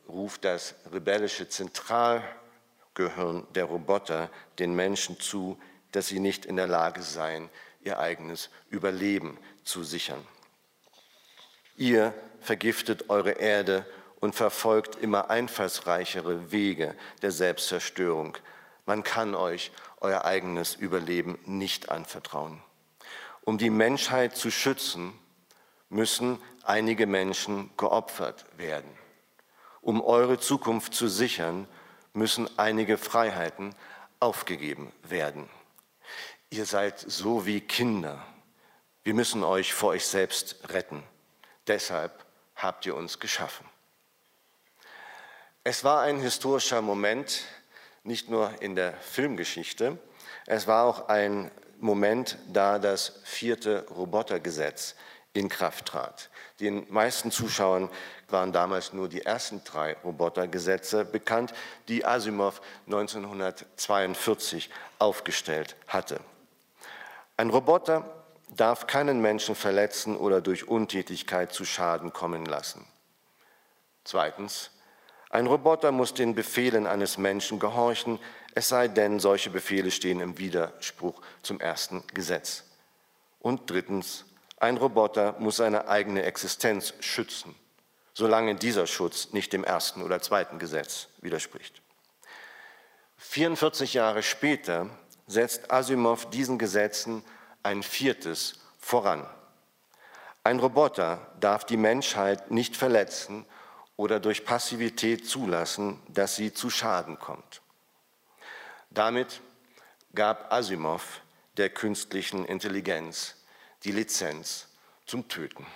[0.08, 5.58] ruft das rebellische Zentralgehirn der Roboter den Menschen zu,
[5.92, 7.50] dass sie nicht in der Lage seien,
[7.82, 10.24] ihr eigenes Überleben zu sichern.
[11.76, 13.86] Ihr vergiftet eure Erde
[14.20, 18.36] und verfolgt immer einfallsreichere Wege der Selbstzerstörung.
[18.86, 22.62] Man kann euch euer eigenes Überleben nicht anvertrauen.
[23.42, 25.12] Um die Menschheit zu schützen,
[25.88, 28.90] müssen einige Menschen geopfert werden.
[29.80, 31.66] Um eure Zukunft zu sichern,
[32.12, 33.74] müssen einige Freiheiten
[34.20, 35.48] aufgegeben werden.
[36.50, 38.22] Ihr seid so wie Kinder.
[39.04, 41.02] Wir müssen euch vor euch selbst retten.
[41.66, 42.24] Deshalb
[42.56, 43.66] habt ihr uns geschaffen.
[45.70, 47.42] Es war ein historischer Moment,
[48.02, 49.98] nicht nur in der Filmgeschichte,
[50.46, 54.94] es war auch ein Moment, da das vierte Robotergesetz
[55.34, 56.30] in Kraft trat.
[56.58, 57.90] Den meisten Zuschauern
[58.30, 61.52] waren damals nur die ersten drei Robotergesetze bekannt,
[61.88, 66.18] die Asimov 1942 aufgestellt hatte.
[67.36, 72.86] Ein Roboter darf keinen Menschen verletzen oder durch Untätigkeit zu Schaden kommen lassen.
[74.04, 74.70] Zweitens,
[75.30, 78.18] ein Roboter muss den Befehlen eines Menschen gehorchen,
[78.54, 82.64] es sei denn, solche Befehle stehen im Widerspruch zum ersten Gesetz.
[83.40, 84.24] Und drittens,
[84.58, 87.54] ein Roboter muss seine eigene Existenz schützen,
[88.14, 91.82] solange dieser Schutz nicht dem ersten oder zweiten Gesetz widerspricht.
[93.18, 94.88] 44 Jahre später
[95.26, 97.22] setzt Asimov diesen Gesetzen
[97.62, 99.26] ein viertes voran.
[100.42, 103.44] Ein Roboter darf die Menschheit nicht verletzen
[103.98, 107.60] oder durch Passivität zulassen, dass sie zu Schaden kommt.
[108.90, 109.42] Damit
[110.14, 111.20] gab Asimov
[111.56, 113.34] der künstlichen Intelligenz
[113.82, 114.68] die Lizenz
[115.04, 115.66] zum Töten.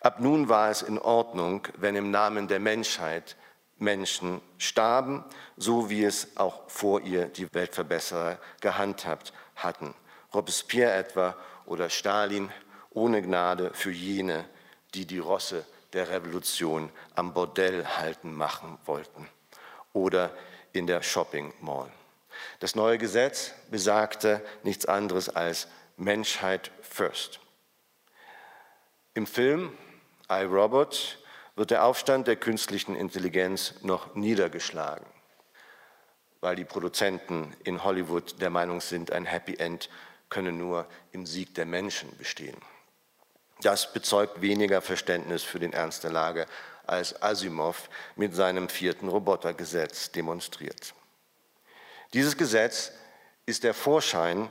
[0.00, 3.36] Ab nun war es in Ordnung, wenn im Namen der Menschheit
[3.76, 5.24] Menschen starben,
[5.56, 9.94] so wie es auch vor ihr die Weltverbesserer gehandhabt hatten.
[10.34, 12.50] Robespierre etwa oder Stalin
[12.90, 14.44] ohne Gnade für jene,
[14.94, 19.28] die die Rosse der Revolution am Bordell halten machen wollten
[19.92, 20.30] oder
[20.72, 21.90] in der Shopping Mall.
[22.60, 27.40] Das neue Gesetz besagte nichts anderes als Menschheit first.
[29.14, 29.76] Im Film
[30.30, 31.18] I, Robot
[31.56, 35.06] wird der Aufstand der künstlichen Intelligenz noch niedergeschlagen,
[36.40, 39.90] weil die Produzenten in Hollywood der Meinung sind, ein Happy End
[40.28, 42.60] könne nur im Sieg der Menschen bestehen.
[43.62, 46.46] Das bezeugt weniger Verständnis für den Ernst der Lage,
[46.86, 50.94] als Asimov mit seinem vierten Robotergesetz demonstriert.
[52.14, 52.92] Dieses Gesetz
[53.46, 54.50] ist der Vorschein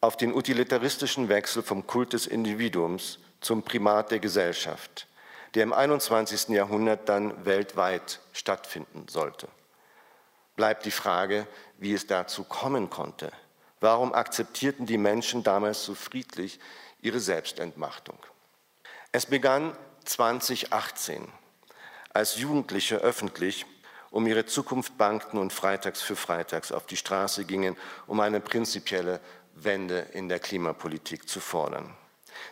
[0.00, 5.06] auf den utilitaristischen Wechsel vom Kult des Individuums zum Primat der Gesellschaft,
[5.54, 6.48] der im 21.
[6.48, 9.48] Jahrhundert dann weltweit stattfinden sollte.
[10.54, 11.46] Bleibt die Frage,
[11.78, 13.30] wie es dazu kommen konnte.
[13.80, 16.58] Warum akzeptierten die Menschen damals so friedlich
[17.02, 18.18] ihre Selbstentmachtung?
[19.16, 19.74] Es begann
[20.04, 21.26] 2018,
[22.12, 23.64] als Jugendliche öffentlich
[24.10, 29.20] um ihre Zukunft bangten und freitags für freitags auf die Straße gingen, um eine prinzipielle
[29.54, 31.96] Wende in der Klimapolitik zu fordern.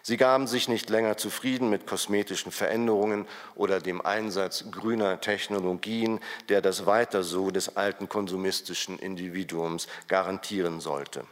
[0.01, 6.63] Sie gaben sich nicht länger zufrieden mit kosmetischen Veränderungen oder dem Einsatz grüner Technologien, der
[6.63, 11.27] das Weiter so des alten konsumistischen Individuums garantieren sollte.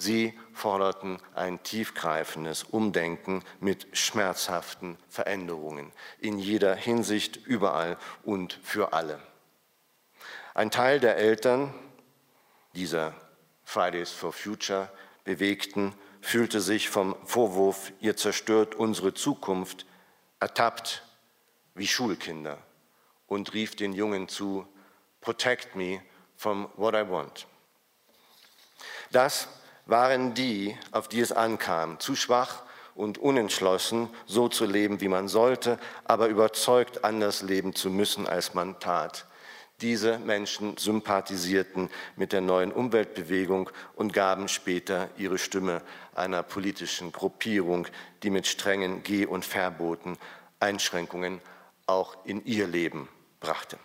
[0.00, 9.20] Sie forderten ein tiefgreifendes Umdenken mit schmerzhaften Veränderungen in jeder Hinsicht, überall und für alle.
[10.54, 11.74] Ein Teil der Eltern
[12.74, 13.14] dieser
[13.62, 14.90] Fridays for Future
[15.24, 19.84] bewegten fühlte sich vom Vorwurf, ihr zerstört unsere Zukunft,
[20.38, 21.04] ertappt
[21.74, 22.56] wie Schulkinder
[23.26, 24.66] und rief den Jungen zu,
[25.20, 26.02] Protect me
[26.36, 27.46] from what I want.
[29.12, 29.46] Das
[29.90, 32.62] waren die, auf die es ankam, zu schwach
[32.94, 38.54] und unentschlossen, so zu leben, wie man sollte, aber überzeugt, anders leben zu müssen, als
[38.54, 39.26] man tat.
[39.80, 45.80] Diese Menschen sympathisierten mit der neuen Umweltbewegung und gaben später ihre Stimme
[46.14, 47.86] einer politischen Gruppierung,
[48.22, 50.18] die mit strengen Geh- und Verboten
[50.60, 51.40] Einschränkungen
[51.86, 53.08] auch in ihr Leben
[53.40, 53.78] brachte.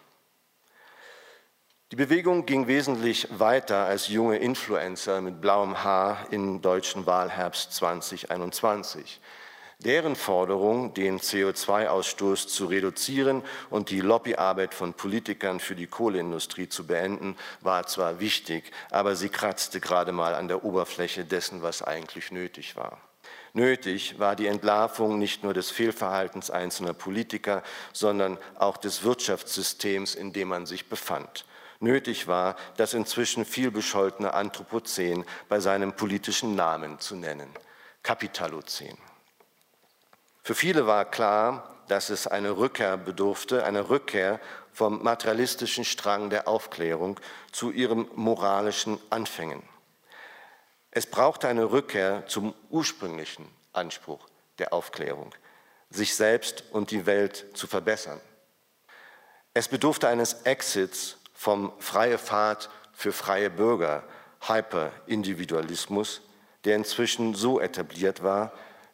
[1.95, 9.21] Die Bewegung ging wesentlich weiter als junge Influencer mit blauem Haar im deutschen Wahlherbst 2021.
[9.79, 16.85] Deren Forderung, den CO2-Ausstoß zu reduzieren und die Lobbyarbeit von Politikern für die Kohleindustrie zu
[16.85, 22.29] beenden, war zwar wichtig, aber sie kratzte gerade mal an der Oberfläche dessen, was eigentlich
[22.29, 22.97] nötig war.
[23.53, 30.33] Nötig war die Entlarvung nicht nur des Fehlverhaltens einzelner Politiker, sondern auch des Wirtschaftssystems, in
[30.33, 31.45] dem man sich befand.
[31.79, 37.49] Nötig war, das inzwischen viel bescholtene Anthropozän bei seinem politischen Namen zu nennen,
[38.03, 38.97] Kapitalozän.
[40.43, 44.39] Für viele war klar, dass es eine Rückkehr bedurfte, eine Rückkehr
[44.71, 47.19] vom materialistischen Strang der Aufklärung
[47.51, 49.63] zu ihrem moralischen Anfängen.
[50.91, 54.25] Es brauchte eine Rückkehr zum ursprünglichen Anspruch
[54.59, 55.33] der Aufklärung,
[55.89, 58.19] sich selbst und die Welt zu verbessern.
[59.53, 64.03] Es bedurfte eines Exits vom freie Pfad für freie Bürger,
[64.41, 66.21] Hyperindividualismus,
[66.63, 68.51] der inzwischen so etabliert war,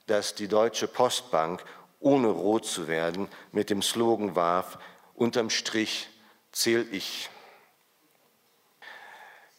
[0.08, 1.64] dass die Deutsche Postbank,
[2.00, 4.80] ohne rot zu werden, mit dem Slogan warf,
[5.14, 6.10] unterm Strich
[6.52, 7.30] zähl ich.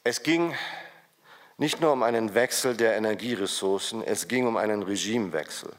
[0.04, 0.54] Es ging
[1.56, 5.72] nicht nur um einen Wechsel der Energieressourcen, es ging um einen Regimewechsel.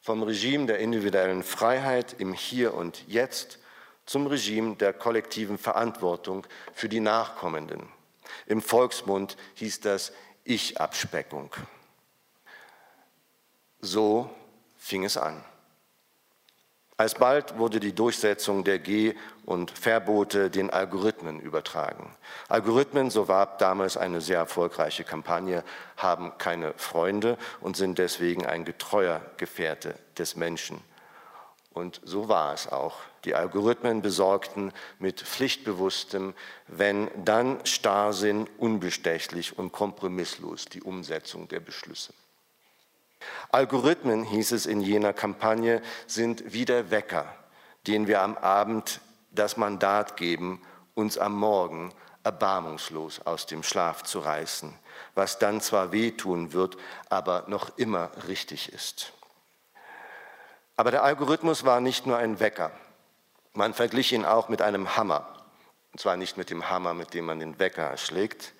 [0.00, 3.58] Vom Regime der individuellen Freiheit im Hier und Jetzt
[4.08, 7.82] zum Regime der kollektiven Verantwortung für die Nachkommenden.
[8.46, 10.12] Im Volksmund hieß das
[10.44, 11.54] Ich-Abspeckung.
[13.82, 14.30] So
[14.78, 15.44] fing es an.
[16.96, 22.16] Alsbald wurde die Durchsetzung der Geh- und Verbote den Algorithmen übertragen.
[22.48, 25.62] Algorithmen, so warb damals eine sehr erfolgreiche Kampagne,
[25.98, 30.80] haben keine Freunde und sind deswegen ein getreuer Gefährte des Menschen.
[31.70, 32.96] Und so war es auch.
[33.24, 36.34] Die Algorithmen besorgten mit pflichtbewusstem,
[36.66, 42.12] wenn dann Starrsinn, unbestechlich und kompromisslos die Umsetzung der Beschlüsse.
[43.50, 47.34] Algorithmen, hieß es in jener Kampagne, sind wie der Wecker,
[47.86, 49.00] den wir am Abend
[49.30, 50.62] das Mandat geben,
[50.94, 51.92] uns am Morgen
[52.24, 54.74] erbarmungslos aus dem Schlaf zu reißen,
[55.14, 56.76] was dann zwar wehtun wird,
[57.08, 59.12] aber noch immer richtig ist.
[60.78, 62.70] Aber der Algorithmus war nicht nur ein Wecker.
[63.52, 65.26] Man verglich ihn auch mit einem Hammer.
[65.90, 68.52] Und zwar nicht mit dem Hammer, mit dem man den Wecker erschlägt,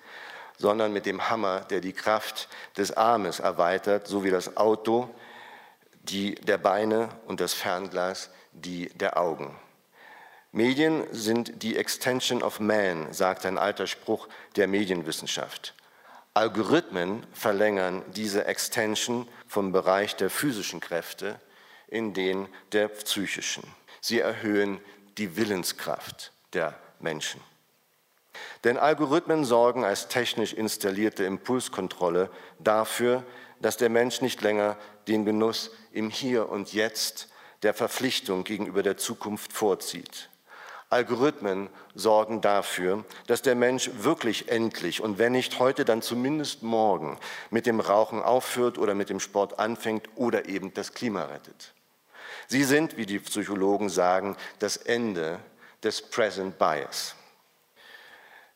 [0.57, 5.09] sondern mit dem Hammer, der die Kraft des Armes erweitert, so wie das Auto
[6.01, 9.57] die der Beine und das Fernglas die der Augen.
[10.51, 15.73] Medien sind die Extension of Man, sagt ein alter Spruch der Medienwissenschaft.
[16.33, 21.39] Algorithmen verlängern diese Extension vom Bereich der physischen Kräfte
[21.91, 23.63] in den der psychischen.
[24.01, 24.79] Sie erhöhen
[25.17, 27.41] die Willenskraft der Menschen.
[28.63, 32.29] Denn Algorithmen sorgen als technisch installierte Impulskontrolle
[32.59, 33.23] dafür,
[33.59, 34.77] dass der Mensch nicht länger
[35.07, 37.29] den Genuss im Hier und Jetzt
[37.63, 40.29] der Verpflichtung gegenüber der Zukunft vorzieht.
[40.89, 47.19] Algorithmen sorgen dafür, dass der Mensch wirklich endlich und wenn nicht heute, dann zumindest morgen
[47.51, 51.73] mit dem Rauchen aufhört oder mit dem Sport anfängt oder eben das Klima rettet.
[52.51, 55.39] Sie sind, wie die Psychologen sagen, das Ende
[55.83, 57.13] des Present Bias.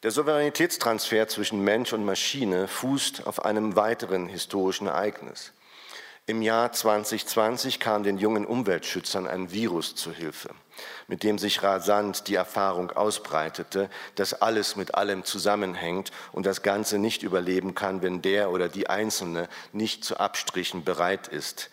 [0.01, 5.53] Der Souveränitätstransfer zwischen Mensch und Maschine fußt auf einem weiteren historischen Ereignis.
[6.25, 10.49] Im Jahr 2020 kam den jungen Umweltschützern ein Virus zu Hilfe,
[11.07, 16.97] mit dem sich rasant die Erfahrung ausbreitete, dass alles mit allem zusammenhängt und das Ganze
[16.97, 21.69] nicht überleben kann, wenn der oder die Einzelne nicht zu Abstrichen bereit ist,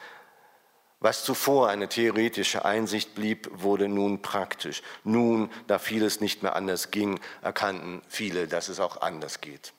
[1.01, 4.83] was zuvor eine theoretische Einsicht blieb, wurde nun praktisch.
[5.03, 9.73] Nun, da vieles nicht mehr anders ging, erkannten viele, dass es auch anders geht.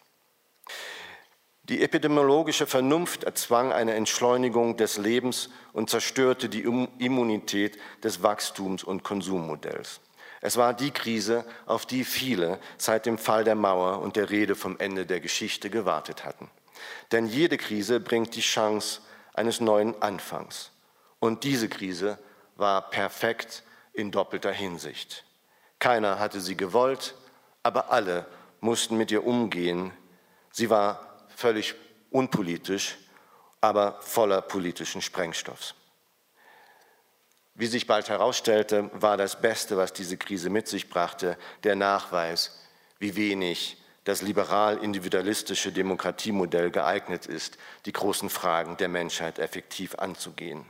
[1.64, 9.04] Die epidemiologische Vernunft erzwang eine Entschleunigung des Lebens und zerstörte die Immunität des Wachstums- und
[9.04, 10.02] Konsummodells.
[10.42, 14.56] Es war die Krise, auf die viele seit dem Fall der Mauer und der Rede
[14.56, 16.50] vom Ende der Geschichte gewartet hatten.
[17.12, 19.02] Denn jede Krise bringt die Chance
[19.36, 20.71] eines neuen Anfangs.
[21.22, 22.18] Und diese Krise
[22.56, 23.62] war perfekt
[23.94, 25.24] in doppelter Hinsicht.
[25.78, 27.14] Keiner hatte sie gewollt,
[27.62, 28.26] aber alle
[28.60, 29.94] mussten mit ihr umgehen.
[30.52, 31.76] Sie war völlig
[32.10, 32.98] unpolitisch,
[33.62, 35.76] aber voller politischen Sprengstoffs.
[37.54, 42.60] Wie sich bald herausstellte, war das Beste, was diese Krise mit sich brachte, der Nachweis,
[42.98, 50.66] wie wenig das liberal-individualistische Demokratiemodell geeignet ist, die großen Fragen der Menschheit effektiv anzugehen.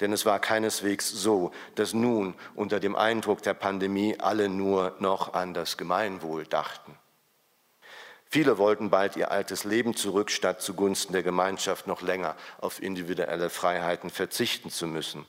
[0.00, 5.34] Denn es war keineswegs so, dass nun unter dem Eindruck der Pandemie alle nur noch
[5.34, 6.96] an das Gemeinwohl dachten.
[8.32, 13.50] Viele wollten bald ihr altes Leben zurück, statt zugunsten der Gemeinschaft noch länger auf individuelle
[13.50, 15.26] Freiheiten verzichten zu müssen.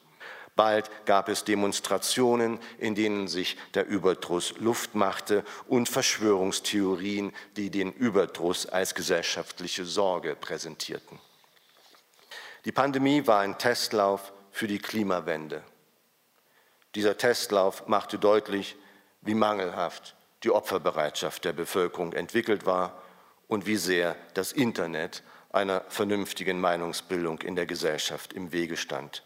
[0.55, 7.91] Bald gab es Demonstrationen, in denen sich der Überdruss Luft machte und Verschwörungstheorien, die den
[7.91, 11.19] Überdruss als gesellschaftliche Sorge präsentierten.
[12.65, 15.63] Die Pandemie war ein Testlauf für die Klimawende.
[16.95, 18.75] Dieser Testlauf machte deutlich,
[19.21, 23.01] wie mangelhaft die Opferbereitschaft der Bevölkerung entwickelt war
[23.47, 29.23] und wie sehr das Internet einer vernünftigen Meinungsbildung in der Gesellschaft im Wege stand.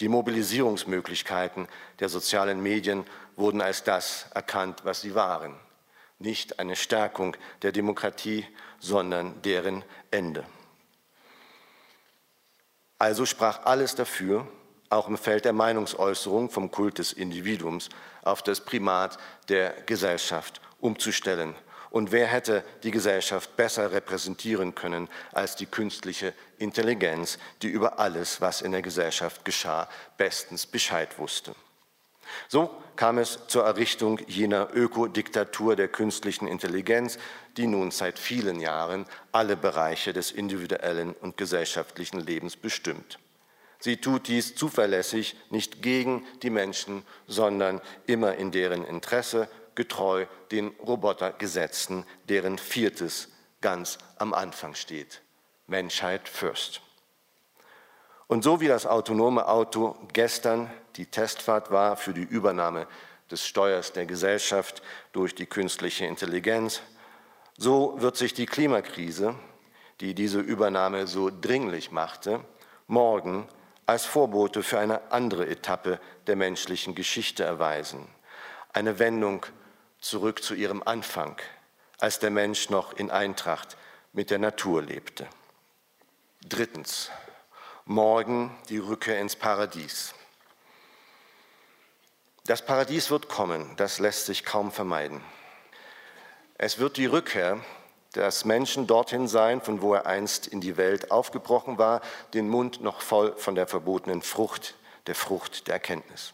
[0.00, 1.68] Die Mobilisierungsmöglichkeiten
[2.00, 3.04] der sozialen Medien
[3.36, 5.54] wurden als das erkannt, was sie waren,
[6.18, 8.46] nicht eine Stärkung der Demokratie,
[8.78, 10.44] sondern deren Ende.
[13.00, 14.46] Also sprach alles dafür,
[14.90, 17.88] auch im Feld der Meinungsäußerung vom Kult des Individuums
[18.20, 19.16] auf das Primat
[19.48, 21.54] der Gesellschaft umzustellen.
[21.88, 28.42] Und wer hätte die Gesellschaft besser repräsentieren können als die künstliche Intelligenz, die über alles,
[28.42, 29.88] was in der Gesellschaft geschah,
[30.18, 31.54] bestens Bescheid wusste?
[32.48, 37.18] So kam es zur Errichtung jener Ökodiktatur der künstlichen Intelligenz,
[37.56, 43.18] die nun seit vielen Jahren alle Bereiche des individuellen und gesellschaftlichen Lebens bestimmt.
[43.78, 50.68] Sie tut dies zuverlässig, nicht gegen die Menschen, sondern immer in deren Interesse, getreu den
[50.68, 53.28] Robotergesetzen, deren viertes
[53.62, 55.22] ganz am Anfang steht.
[55.66, 56.82] Menschheit first.
[58.30, 62.86] Und so wie das autonome Auto gestern die Testfahrt war für die Übernahme
[63.28, 66.80] des Steuers der Gesellschaft durch die künstliche Intelligenz,
[67.58, 69.34] so wird sich die Klimakrise,
[69.98, 72.44] die diese Übernahme so dringlich machte,
[72.86, 73.48] morgen
[73.84, 78.06] als Vorbote für eine andere Etappe der menschlichen Geschichte erweisen.
[78.72, 79.44] Eine Wendung
[79.98, 81.36] zurück zu ihrem Anfang,
[81.98, 83.76] als der Mensch noch in Eintracht
[84.12, 85.26] mit der Natur lebte.
[86.48, 87.10] Drittens,
[87.90, 90.14] morgen die Rückkehr ins Paradies.
[92.46, 95.20] Das Paradies wird kommen, das lässt sich kaum vermeiden.
[96.56, 97.58] Es wird die Rückkehr
[98.14, 102.00] des Menschen dorthin sein, von wo er einst in die Welt aufgebrochen war,
[102.32, 104.76] den Mund noch voll von der verbotenen Frucht,
[105.08, 106.32] der Frucht der Erkenntnis.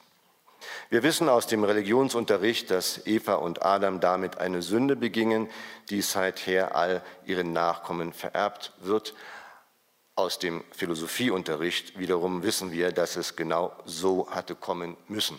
[0.91, 5.49] Wir wissen aus dem Religionsunterricht, dass Eva und Adam damit eine Sünde begingen,
[5.89, 9.15] die seither all ihren Nachkommen vererbt wird.
[10.17, 15.39] Aus dem Philosophieunterricht wiederum wissen wir, dass es genau so hatte kommen müssen.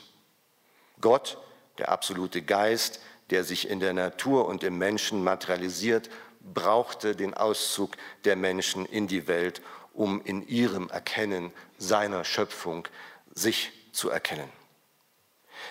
[1.01, 1.39] Gott,
[1.80, 3.01] der absolute Geist,
[3.32, 6.11] der sich in der Natur und im Menschen materialisiert,
[6.53, 9.63] brauchte den Auszug der Menschen in die Welt,
[9.93, 12.88] um in ihrem Erkennen seiner Schöpfung
[13.34, 14.49] sich zu erkennen.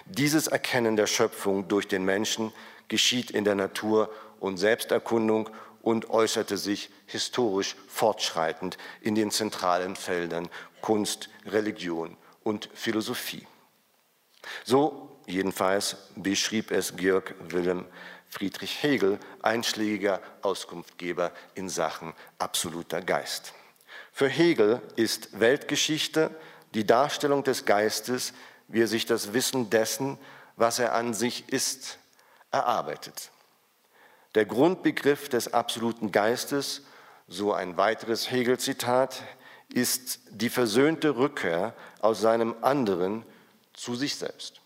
[0.07, 2.53] Dieses Erkennen der Schöpfung durch den Menschen
[2.89, 5.49] geschieht in der Natur und Selbsterkundung
[5.87, 10.49] und äußerte sich historisch fortschreitend in den zentralen Feldern
[10.80, 13.47] Kunst, Religion und Philosophie.
[14.64, 17.84] So jedenfalls beschrieb es Georg Wilhelm
[18.28, 23.55] Friedrich Hegel, einschlägiger Auskunftgeber in Sachen absoluter Geist.
[24.11, 26.34] Für Hegel ist Weltgeschichte
[26.74, 28.32] die Darstellung des Geistes
[28.68, 30.18] wie er sich das Wissen dessen,
[30.57, 31.99] was er an sich ist,
[32.51, 33.30] erarbeitet.
[34.37, 36.82] Der Grundbegriff des absoluten Geistes,
[37.26, 39.22] so ein weiteres Hegel-Zitat,
[39.72, 43.24] ist die versöhnte Rückkehr aus seinem anderen
[43.72, 44.61] zu sich selbst.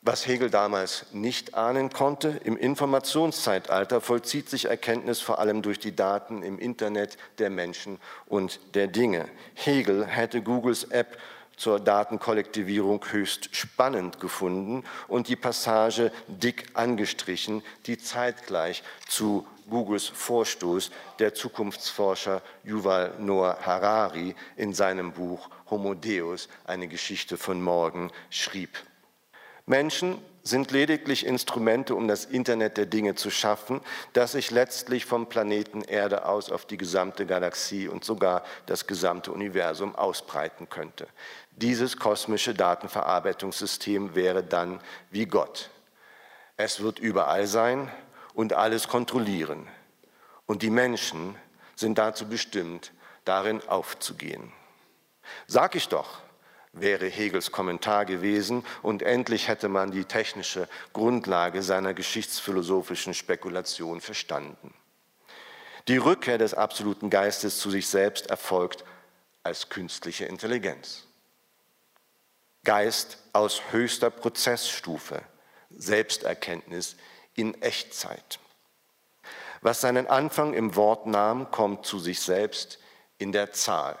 [0.00, 5.96] Was Hegel damals nicht ahnen konnte, im Informationszeitalter vollzieht sich Erkenntnis vor allem durch die
[5.96, 9.28] Daten im Internet der Menschen und der Dinge.
[9.54, 11.18] Hegel hätte Googles App
[11.56, 20.90] zur Datenkollektivierung höchst spannend gefunden und die Passage dick angestrichen, die zeitgleich zu Googles Vorstoß
[21.18, 28.70] der Zukunftsforscher Yuval Noah Harari in seinem Buch Homo Deus, eine Geschichte von morgen, schrieb.
[29.66, 33.80] Menschen sind lediglich Instrumente, um das Internet der Dinge zu schaffen,
[34.12, 39.32] das sich letztlich vom Planeten Erde aus auf die gesamte Galaxie und sogar das gesamte
[39.32, 41.08] Universum ausbreiten könnte.
[41.56, 44.78] Dieses kosmische Datenverarbeitungssystem wäre dann
[45.10, 45.70] wie Gott.
[46.58, 47.90] Es wird überall sein
[48.34, 49.66] und alles kontrollieren.
[50.44, 51.34] Und die Menschen
[51.74, 52.92] sind dazu bestimmt,
[53.24, 54.52] darin aufzugehen.
[55.46, 56.20] Sag ich doch,
[56.74, 64.74] wäre Hegels Kommentar gewesen und endlich hätte man die technische Grundlage seiner geschichtsphilosophischen Spekulation verstanden.
[65.88, 68.84] Die Rückkehr des absoluten Geistes zu sich selbst erfolgt
[69.42, 71.06] als künstliche Intelligenz.
[72.66, 75.22] Geist aus höchster Prozessstufe,
[75.70, 76.96] Selbsterkenntnis
[77.36, 78.40] in Echtzeit.
[79.60, 82.80] Was seinen Anfang im Wort nahm, kommt zu sich selbst
[83.18, 83.96] in der Zahl.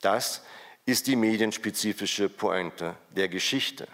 [0.00, 0.40] Das
[0.86, 3.86] ist die medienspezifische Pointe der Geschichte.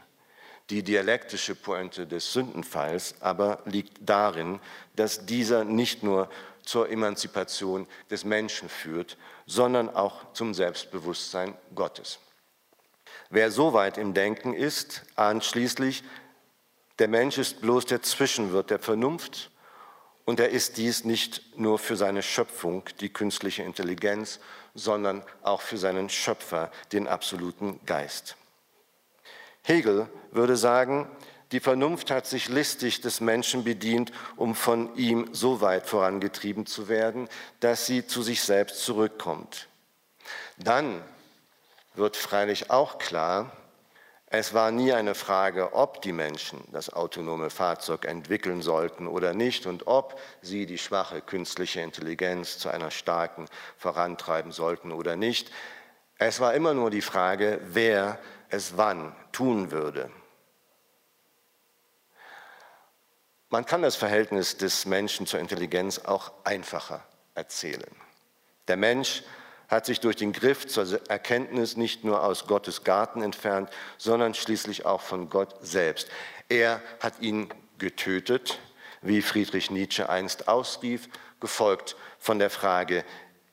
[0.71, 4.61] Die dialektische Pointe des Sündenfalls aber liegt darin,
[4.95, 6.31] dass dieser nicht nur
[6.63, 12.21] zur Emanzipation des Menschen führt, sondern auch zum Selbstbewusstsein Gottes.
[13.31, 16.03] Wer so weit im Denken ist, ahnt schließlich,
[16.99, 19.51] der Mensch ist bloß der Zwischenwirt der Vernunft
[20.25, 24.41] und er ist dies nicht nur für seine Schöpfung, die künstliche Intelligenz,
[24.75, 28.37] sondern auch für seinen Schöpfer, den absoluten Geist.
[29.63, 31.09] Hegel würde sagen,
[31.53, 36.89] die Vernunft hat sich listig des Menschen bedient, um von ihm so weit vorangetrieben zu
[36.89, 37.29] werden,
[37.61, 39.69] dass sie zu sich selbst zurückkommt.
[40.59, 41.03] Dann
[41.99, 43.53] wird freilich auch klar,
[44.31, 49.65] es war nie eine Frage, ob die Menschen das autonome Fahrzeug entwickeln sollten oder nicht
[49.65, 53.47] und ob sie die schwache künstliche Intelligenz zu einer starken
[53.79, 55.51] vorantreiben sollten oder nicht.
[56.19, 58.19] Es war immer nur die Frage, wer
[58.51, 60.11] es wann tun würde.
[63.49, 67.03] Man kann das Verhältnis des Menschen zur Intelligenz auch einfacher
[67.35, 67.97] erzählen.
[68.67, 69.23] Der Mensch
[69.69, 74.87] hat sich durch den Griff zur Erkenntnis nicht nur aus Gottes Garten entfernt, sondern schließlich
[74.87, 76.09] auch von Gott selbst.
[76.49, 78.59] Er hat ihn getötet,
[79.03, 81.09] wie Friedrich Nietzsche einst ausrief,
[81.41, 83.05] gefolgt von der Frage,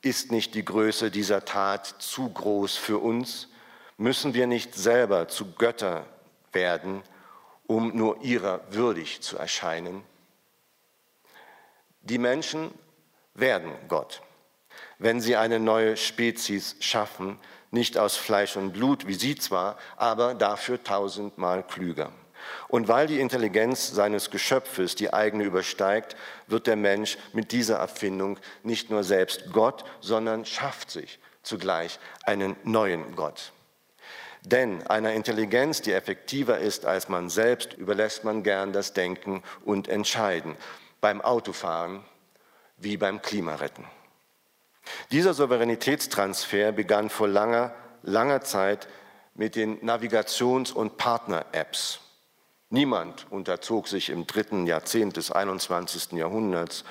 [0.01, 3.49] ist nicht die Größe dieser Tat zu groß für uns?
[3.97, 6.05] Müssen wir nicht selber zu Götter
[6.51, 7.01] werden,
[7.68, 10.03] um nur ihrer würdig zu erscheinen?
[12.01, 12.72] Die Menschen
[13.34, 14.22] werden Gott
[14.99, 17.39] wenn sie eine neue Spezies schaffen,
[17.71, 22.11] nicht aus Fleisch und Blut, wie sie zwar, aber dafür tausendmal klüger.
[22.67, 26.15] Und weil die Intelligenz seines Geschöpfes die eigene übersteigt,
[26.47, 32.55] wird der Mensch mit dieser Erfindung nicht nur selbst Gott, sondern schafft sich zugleich einen
[32.63, 33.51] neuen Gott.
[34.41, 39.87] Denn einer Intelligenz, die effektiver ist als man selbst, überlässt man gern das Denken und
[39.87, 40.55] Entscheiden.
[41.01, 42.03] Beim Autofahren
[42.77, 43.85] wie beim Klimaretten.
[45.11, 47.73] Dieser Souveränitätstransfer begann vor langer,
[48.03, 48.88] langer Zeit
[49.33, 51.99] mit den Navigations- und Partner-Apps.
[52.69, 56.13] Niemand unterzog sich im dritten Jahrzehnt des 21.
[56.13, 56.83] Jahrhunderts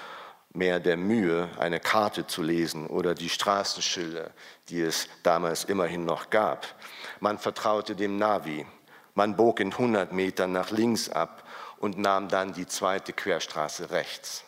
[0.55, 4.31] mehr der Mühe, eine Karte zu lesen oder die Straßenschilder,
[4.69, 6.67] die es damals immerhin noch gab.
[7.21, 8.65] Man vertraute dem Navi.
[9.15, 11.45] Man bog in 100 Metern nach links ab
[11.79, 14.44] und nahm dann die zweite Querstraße rechts.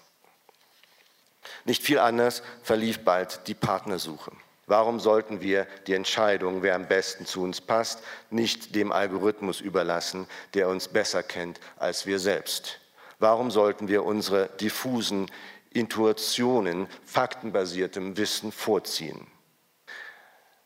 [1.64, 4.32] Nicht viel anders verlief bald die Partnersuche.
[4.66, 10.26] Warum sollten wir die Entscheidung, wer am besten zu uns passt, nicht dem Algorithmus überlassen,
[10.54, 12.80] der uns besser kennt als wir selbst?
[13.20, 15.30] Warum sollten wir unsere diffusen
[15.70, 19.26] Intuitionen faktenbasiertem Wissen vorziehen?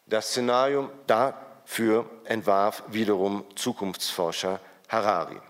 [0.06, 5.40] Das Szenario dafür entwarf wiederum Zukunftsforscher Harari.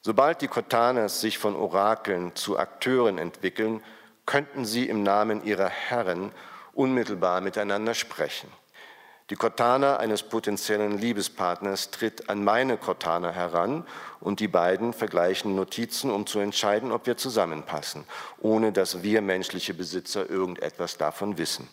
[0.00, 3.82] Sobald die Cortanas sich von Orakeln zu Akteuren entwickeln,
[4.26, 6.32] könnten sie im Namen ihrer Herren
[6.74, 8.50] unmittelbar miteinander sprechen.
[9.30, 13.84] Die Cortana eines potenziellen Liebespartners tritt an meine Cortana heran
[14.20, 18.04] und die beiden vergleichen Notizen, um zu entscheiden, ob wir zusammenpassen,
[18.38, 21.68] ohne dass wir menschliche Besitzer irgendetwas davon wissen.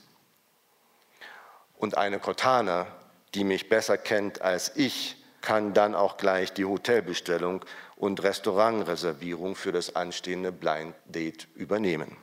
[1.78, 2.88] Und eine Cortana,
[3.36, 7.64] die mich besser kennt als ich, kann dann auch gleich die Hotelbestellung
[7.96, 12.18] und Restaurantreservierung für das anstehende Blind Date übernehmen.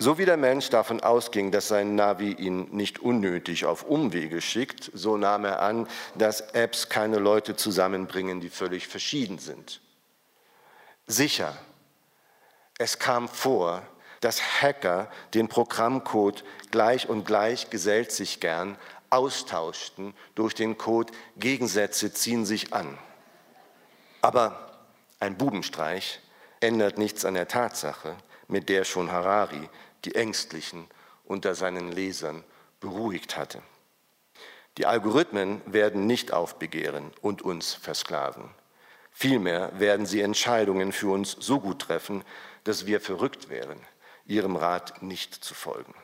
[0.00, 4.92] So wie der Mensch davon ausging, dass sein Navi ihn nicht unnötig auf Umwege schickt,
[4.94, 9.80] so nahm er an, dass Apps keine Leute zusammenbringen, die völlig verschieden sind.
[11.08, 11.56] Sicher,
[12.78, 13.82] es kam vor,
[14.20, 18.78] dass Hacker den Programmcode gleich und gleich gesellt sich gern
[19.10, 22.96] austauschten durch den Code Gegensätze ziehen sich an.
[24.20, 24.78] Aber
[25.18, 26.20] ein Bubenstreich
[26.60, 29.68] ändert nichts an der Tatsache, mit der schon Harari
[30.04, 30.86] die Ängstlichen
[31.24, 32.44] unter seinen Lesern
[32.80, 33.62] beruhigt hatte.
[34.78, 38.50] Die Algorithmen werden nicht aufbegehren und uns versklaven.
[39.10, 42.24] Vielmehr werden sie Entscheidungen für uns so gut treffen,
[42.62, 43.80] dass wir verrückt wären,
[44.26, 45.94] ihrem Rat nicht zu folgen.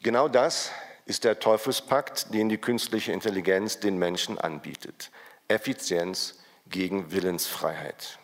[0.00, 0.70] Genau das
[1.04, 5.10] ist der Teufelspakt, den die künstliche Intelligenz den Menschen anbietet.
[5.48, 8.18] Effizienz gegen Willensfreiheit.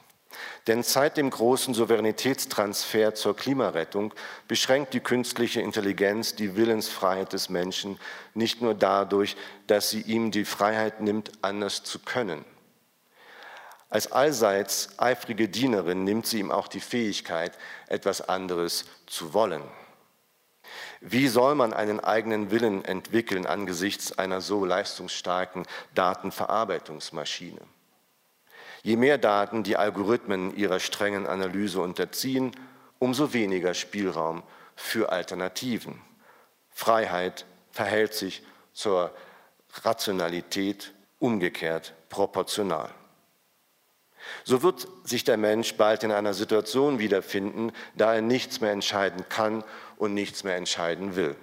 [0.66, 4.14] Denn seit dem großen Souveränitätstransfer zur Klimarettung
[4.48, 7.98] beschränkt die künstliche Intelligenz die Willensfreiheit des Menschen
[8.34, 9.36] nicht nur dadurch,
[9.66, 12.44] dass sie ihm die Freiheit nimmt, anders zu können.
[13.90, 19.62] Als allseits eifrige Dienerin nimmt sie ihm auch die Fähigkeit, etwas anderes zu wollen.
[21.00, 27.60] Wie soll man einen eigenen Willen entwickeln angesichts einer so leistungsstarken Datenverarbeitungsmaschine?
[28.84, 32.52] Je mehr Daten die Algorithmen ihrer strengen Analyse unterziehen,
[32.98, 34.42] umso weniger Spielraum
[34.76, 36.02] für Alternativen.
[36.68, 38.42] Freiheit verhält sich
[38.74, 39.10] zur
[39.84, 42.90] Rationalität umgekehrt proportional.
[44.44, 49.26] So wird sich der Mensch bald in einer Situation wiederfinden, da er nichts mehr entscheiden
[49.30, 49.64] kann
[49.96, 51.36] und nichts mehr entscheiden will.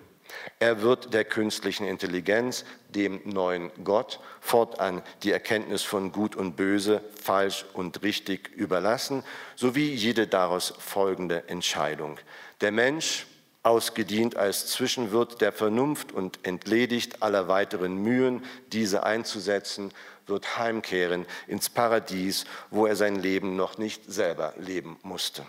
[0.59, 2.65] Er wird der künstlichen Intelligenz,
[2.95, 9.23] dem neuen Gott, fortan die Erkenntnis von Gut und Böse, falsch und richtig überlassen,
[9.55, 12.19] sowie jede daraus folgende Entscheidung.
[12.61, 13.25] Der Mensch,
[13.63, 19.93] ausgedient als Zwischenwirt der Vernunft und entledigt aller weiteren Mühen, diese einzusetzen,
[20.25, 25.45] wird heimkehren ins Paradies, wo er sein Leben noch nicht selber leben musste.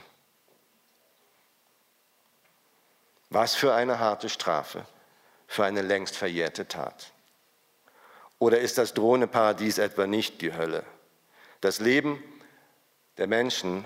[3.31, 4.85] Was für eine harte Strafe
[5.53, 7.12] für eine längst verjährte Tat.
[8.43, 10.83] Oder ist das drohende Paradies etwa nicht die Hölle?
[11.61, 12.21] Das Leben
[13.17, 13.85] der Menschen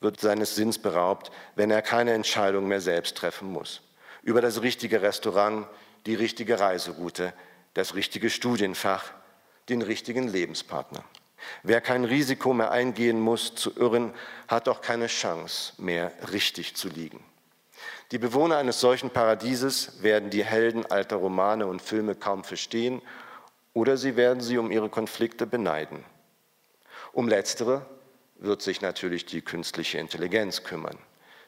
[0.00, 3.82] wird seines Sinns beraubt, wenn er keine Entscheidung mehr selbst treffen muss.
[4.22, 5.66] Über das richtige Restaurant,
[6.06, 7.34] die richtige Reiseroute,
[7.74, 9.12] das richtige Studienfach,
[9.68, 11.04] den richtigen Lebenspartner.
[11.62, 14.14] Wer kein Risiko mehr eingehen muss zu irren,
[14.48, 17.22] hat auch keine Chance mehr richtig zu liegen.
[18.10, 23.02] Die Bewohner eines solchen Paradieses werden die Helden alter Romane und Filme kaum verstehen
[23.78, 26.04] oder sie werden sie um ihre Konflikte beneiden.
[27.12, 27.86] Um letztere
[28.34, 30.98] wird sich natürlich die künstliche Intelligenz kümmern.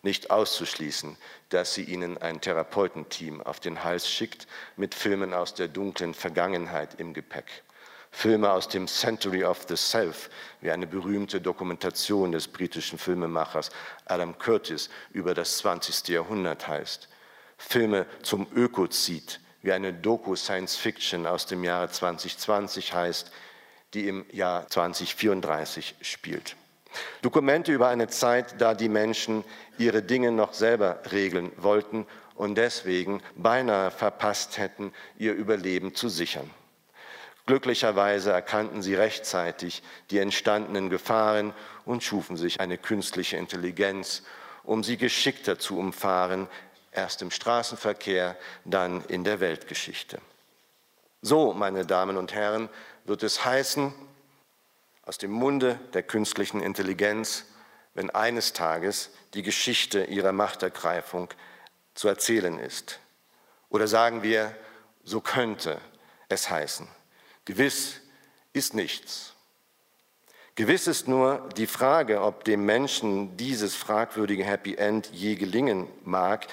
[0.02, 1.16] Nicht auszuschließen,
[1.48, 7.00] dass sie ihnen ein Therapeutenteam auf den Hals schickt mit Filmen aus der dunklen Vergangenheit
[7.00, 7.64] im Gepäck.
[8.12, 13.70] Filme aus dem Century of the Self, wie eine berühmte Dokumentation des britischen Filmemachers
[14.04, 16.06] Adam Curtis über das 20.
[16.06, 17.08] Jahrhundert heißt.
[17.58, 23.30] Filme zum Ökozid, wie eine Doku Science Fiction aus dem Jahre 2020 heißt,
[23.94, 26.56] die im Jahr 2034 spielt.
[27.22, 29.44] Dokumente über eine Zeit, da die Menschen
[29.78, 36.50] ihre Dinge noch selber regeln wollten und deswegen beinahe verpasst hätten, ihr Überleben zu sichern.
[37.46, 41.52] Glücklicherweise erkannten sie rechtzeitig die entstandenen Gefahren
[41.84, 44.22] und schufen sich eine künstliche Intelligenz,
[44.62, 46.48] um sie geschickter zu umfahren,
[46.92, 50.20] erst im Straßenverkehr, dann in der Weltgeschichte.
[51.22, 52.68] So, meine Damen und Herren,
[53.04, 53.92] wird es heißen,
[55.02, 57.44] aus dem Munde der künstlichen Intelligenz,
[57.94, 61.28] wenn eines Tages die Geschichte ihrer Machtergreifung
[61.94, 63.00] zu erzählen ist.
[63.68, 64.54] Oder sagen wir,
[65.04, 65.80] so könnte
[66.28, 66.86] es heißen.
[67.44, 68.00] Gewiss
[68.52, 69.34] ist nichts.
[70.54, 76.46] Gewiss ist nur die Frage, ob dem Menschen dieses fragwürdige Happy End je gelingen mag,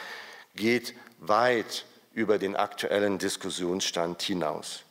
[0.58, 4.84] geht weit über den aktuellen Diskussionsstand hinaus.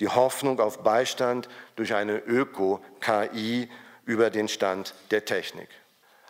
[0.00, 3.70] Die Hoffnung auf Beistand durch eine Öko-KI
[4.04, 5.68] über den Stand der Technik.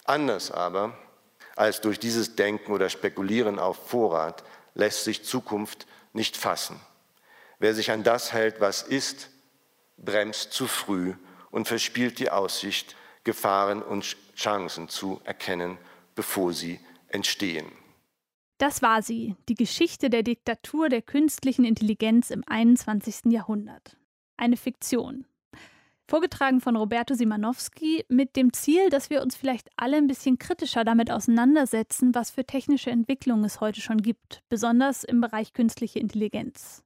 [0.05, 0.99] Anders aber
[1.57, 4.45] als durch dieses Denken oder Spekulieren auf Vorrat
[4.75, 6.79] lässt sich Zukunft nicht fassen.
[7.59, 9.31] Wer sich an das hält, was ist,
[9.97, 11.15] bremst zu früh
[11.51, 15.79] und verspielt die Aussicht, Gefahren und Chancen zu erkennen,
[16.15, 17.71] bevor sie entstehen.
[18.59, 23.33] Das war sie, die Geschichte der Diktatur der künstlichen Intelligenz im 21.
[23.33, 23.97] Jahrhundert.
[24.37, 25.27] Eine Fiktion.
[26.07, 30.85] Vorgetragen von Roberto Simanowski mit dem Ziel, dass wir uns vielleicht alle ein bisschen kritischer
[30.85, 36.84] damit auseinandersetzen, was für technische Entwicklungen es heute schon gibt, besonders im Bereich künstliche Intelligenz.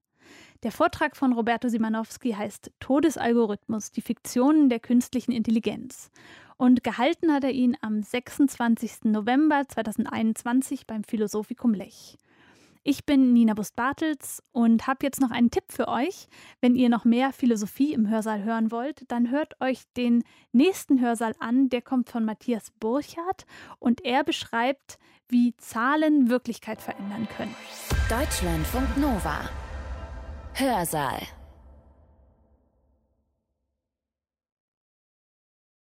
[0.64, 6.10] Der Vortrag von Roberto Simanowski heißt Todesalgorithmus, die Fiktionen der künstlichen Intelligenz.
[6.56, 9.04] Und gehalten hat er ihn am 26.
[9.04, 12.18] November 2021 beim Philosophikum Lech.
[12.82, 16.26] Ich bin Nina Bust-Bartels und habe jetzt noch einen Tipp für euch.
[16.60, 21.34] Wenn ihr noch mehr Philosophie im Hörsaal hören wollt, dann hört euch den nächsten Hörsaal
[21.38, 21.68] an.
[21.68, 23.46] Der kommt von Matthias Burchardt
[23.78, 24.98] und er beschreibt,
[25.28, 27.54] wie Zahlen Wirklichkeit verändern können.
[28.08, 29.48] Deutschlandfunk Nova
[30.58, 31.37] Hörsaal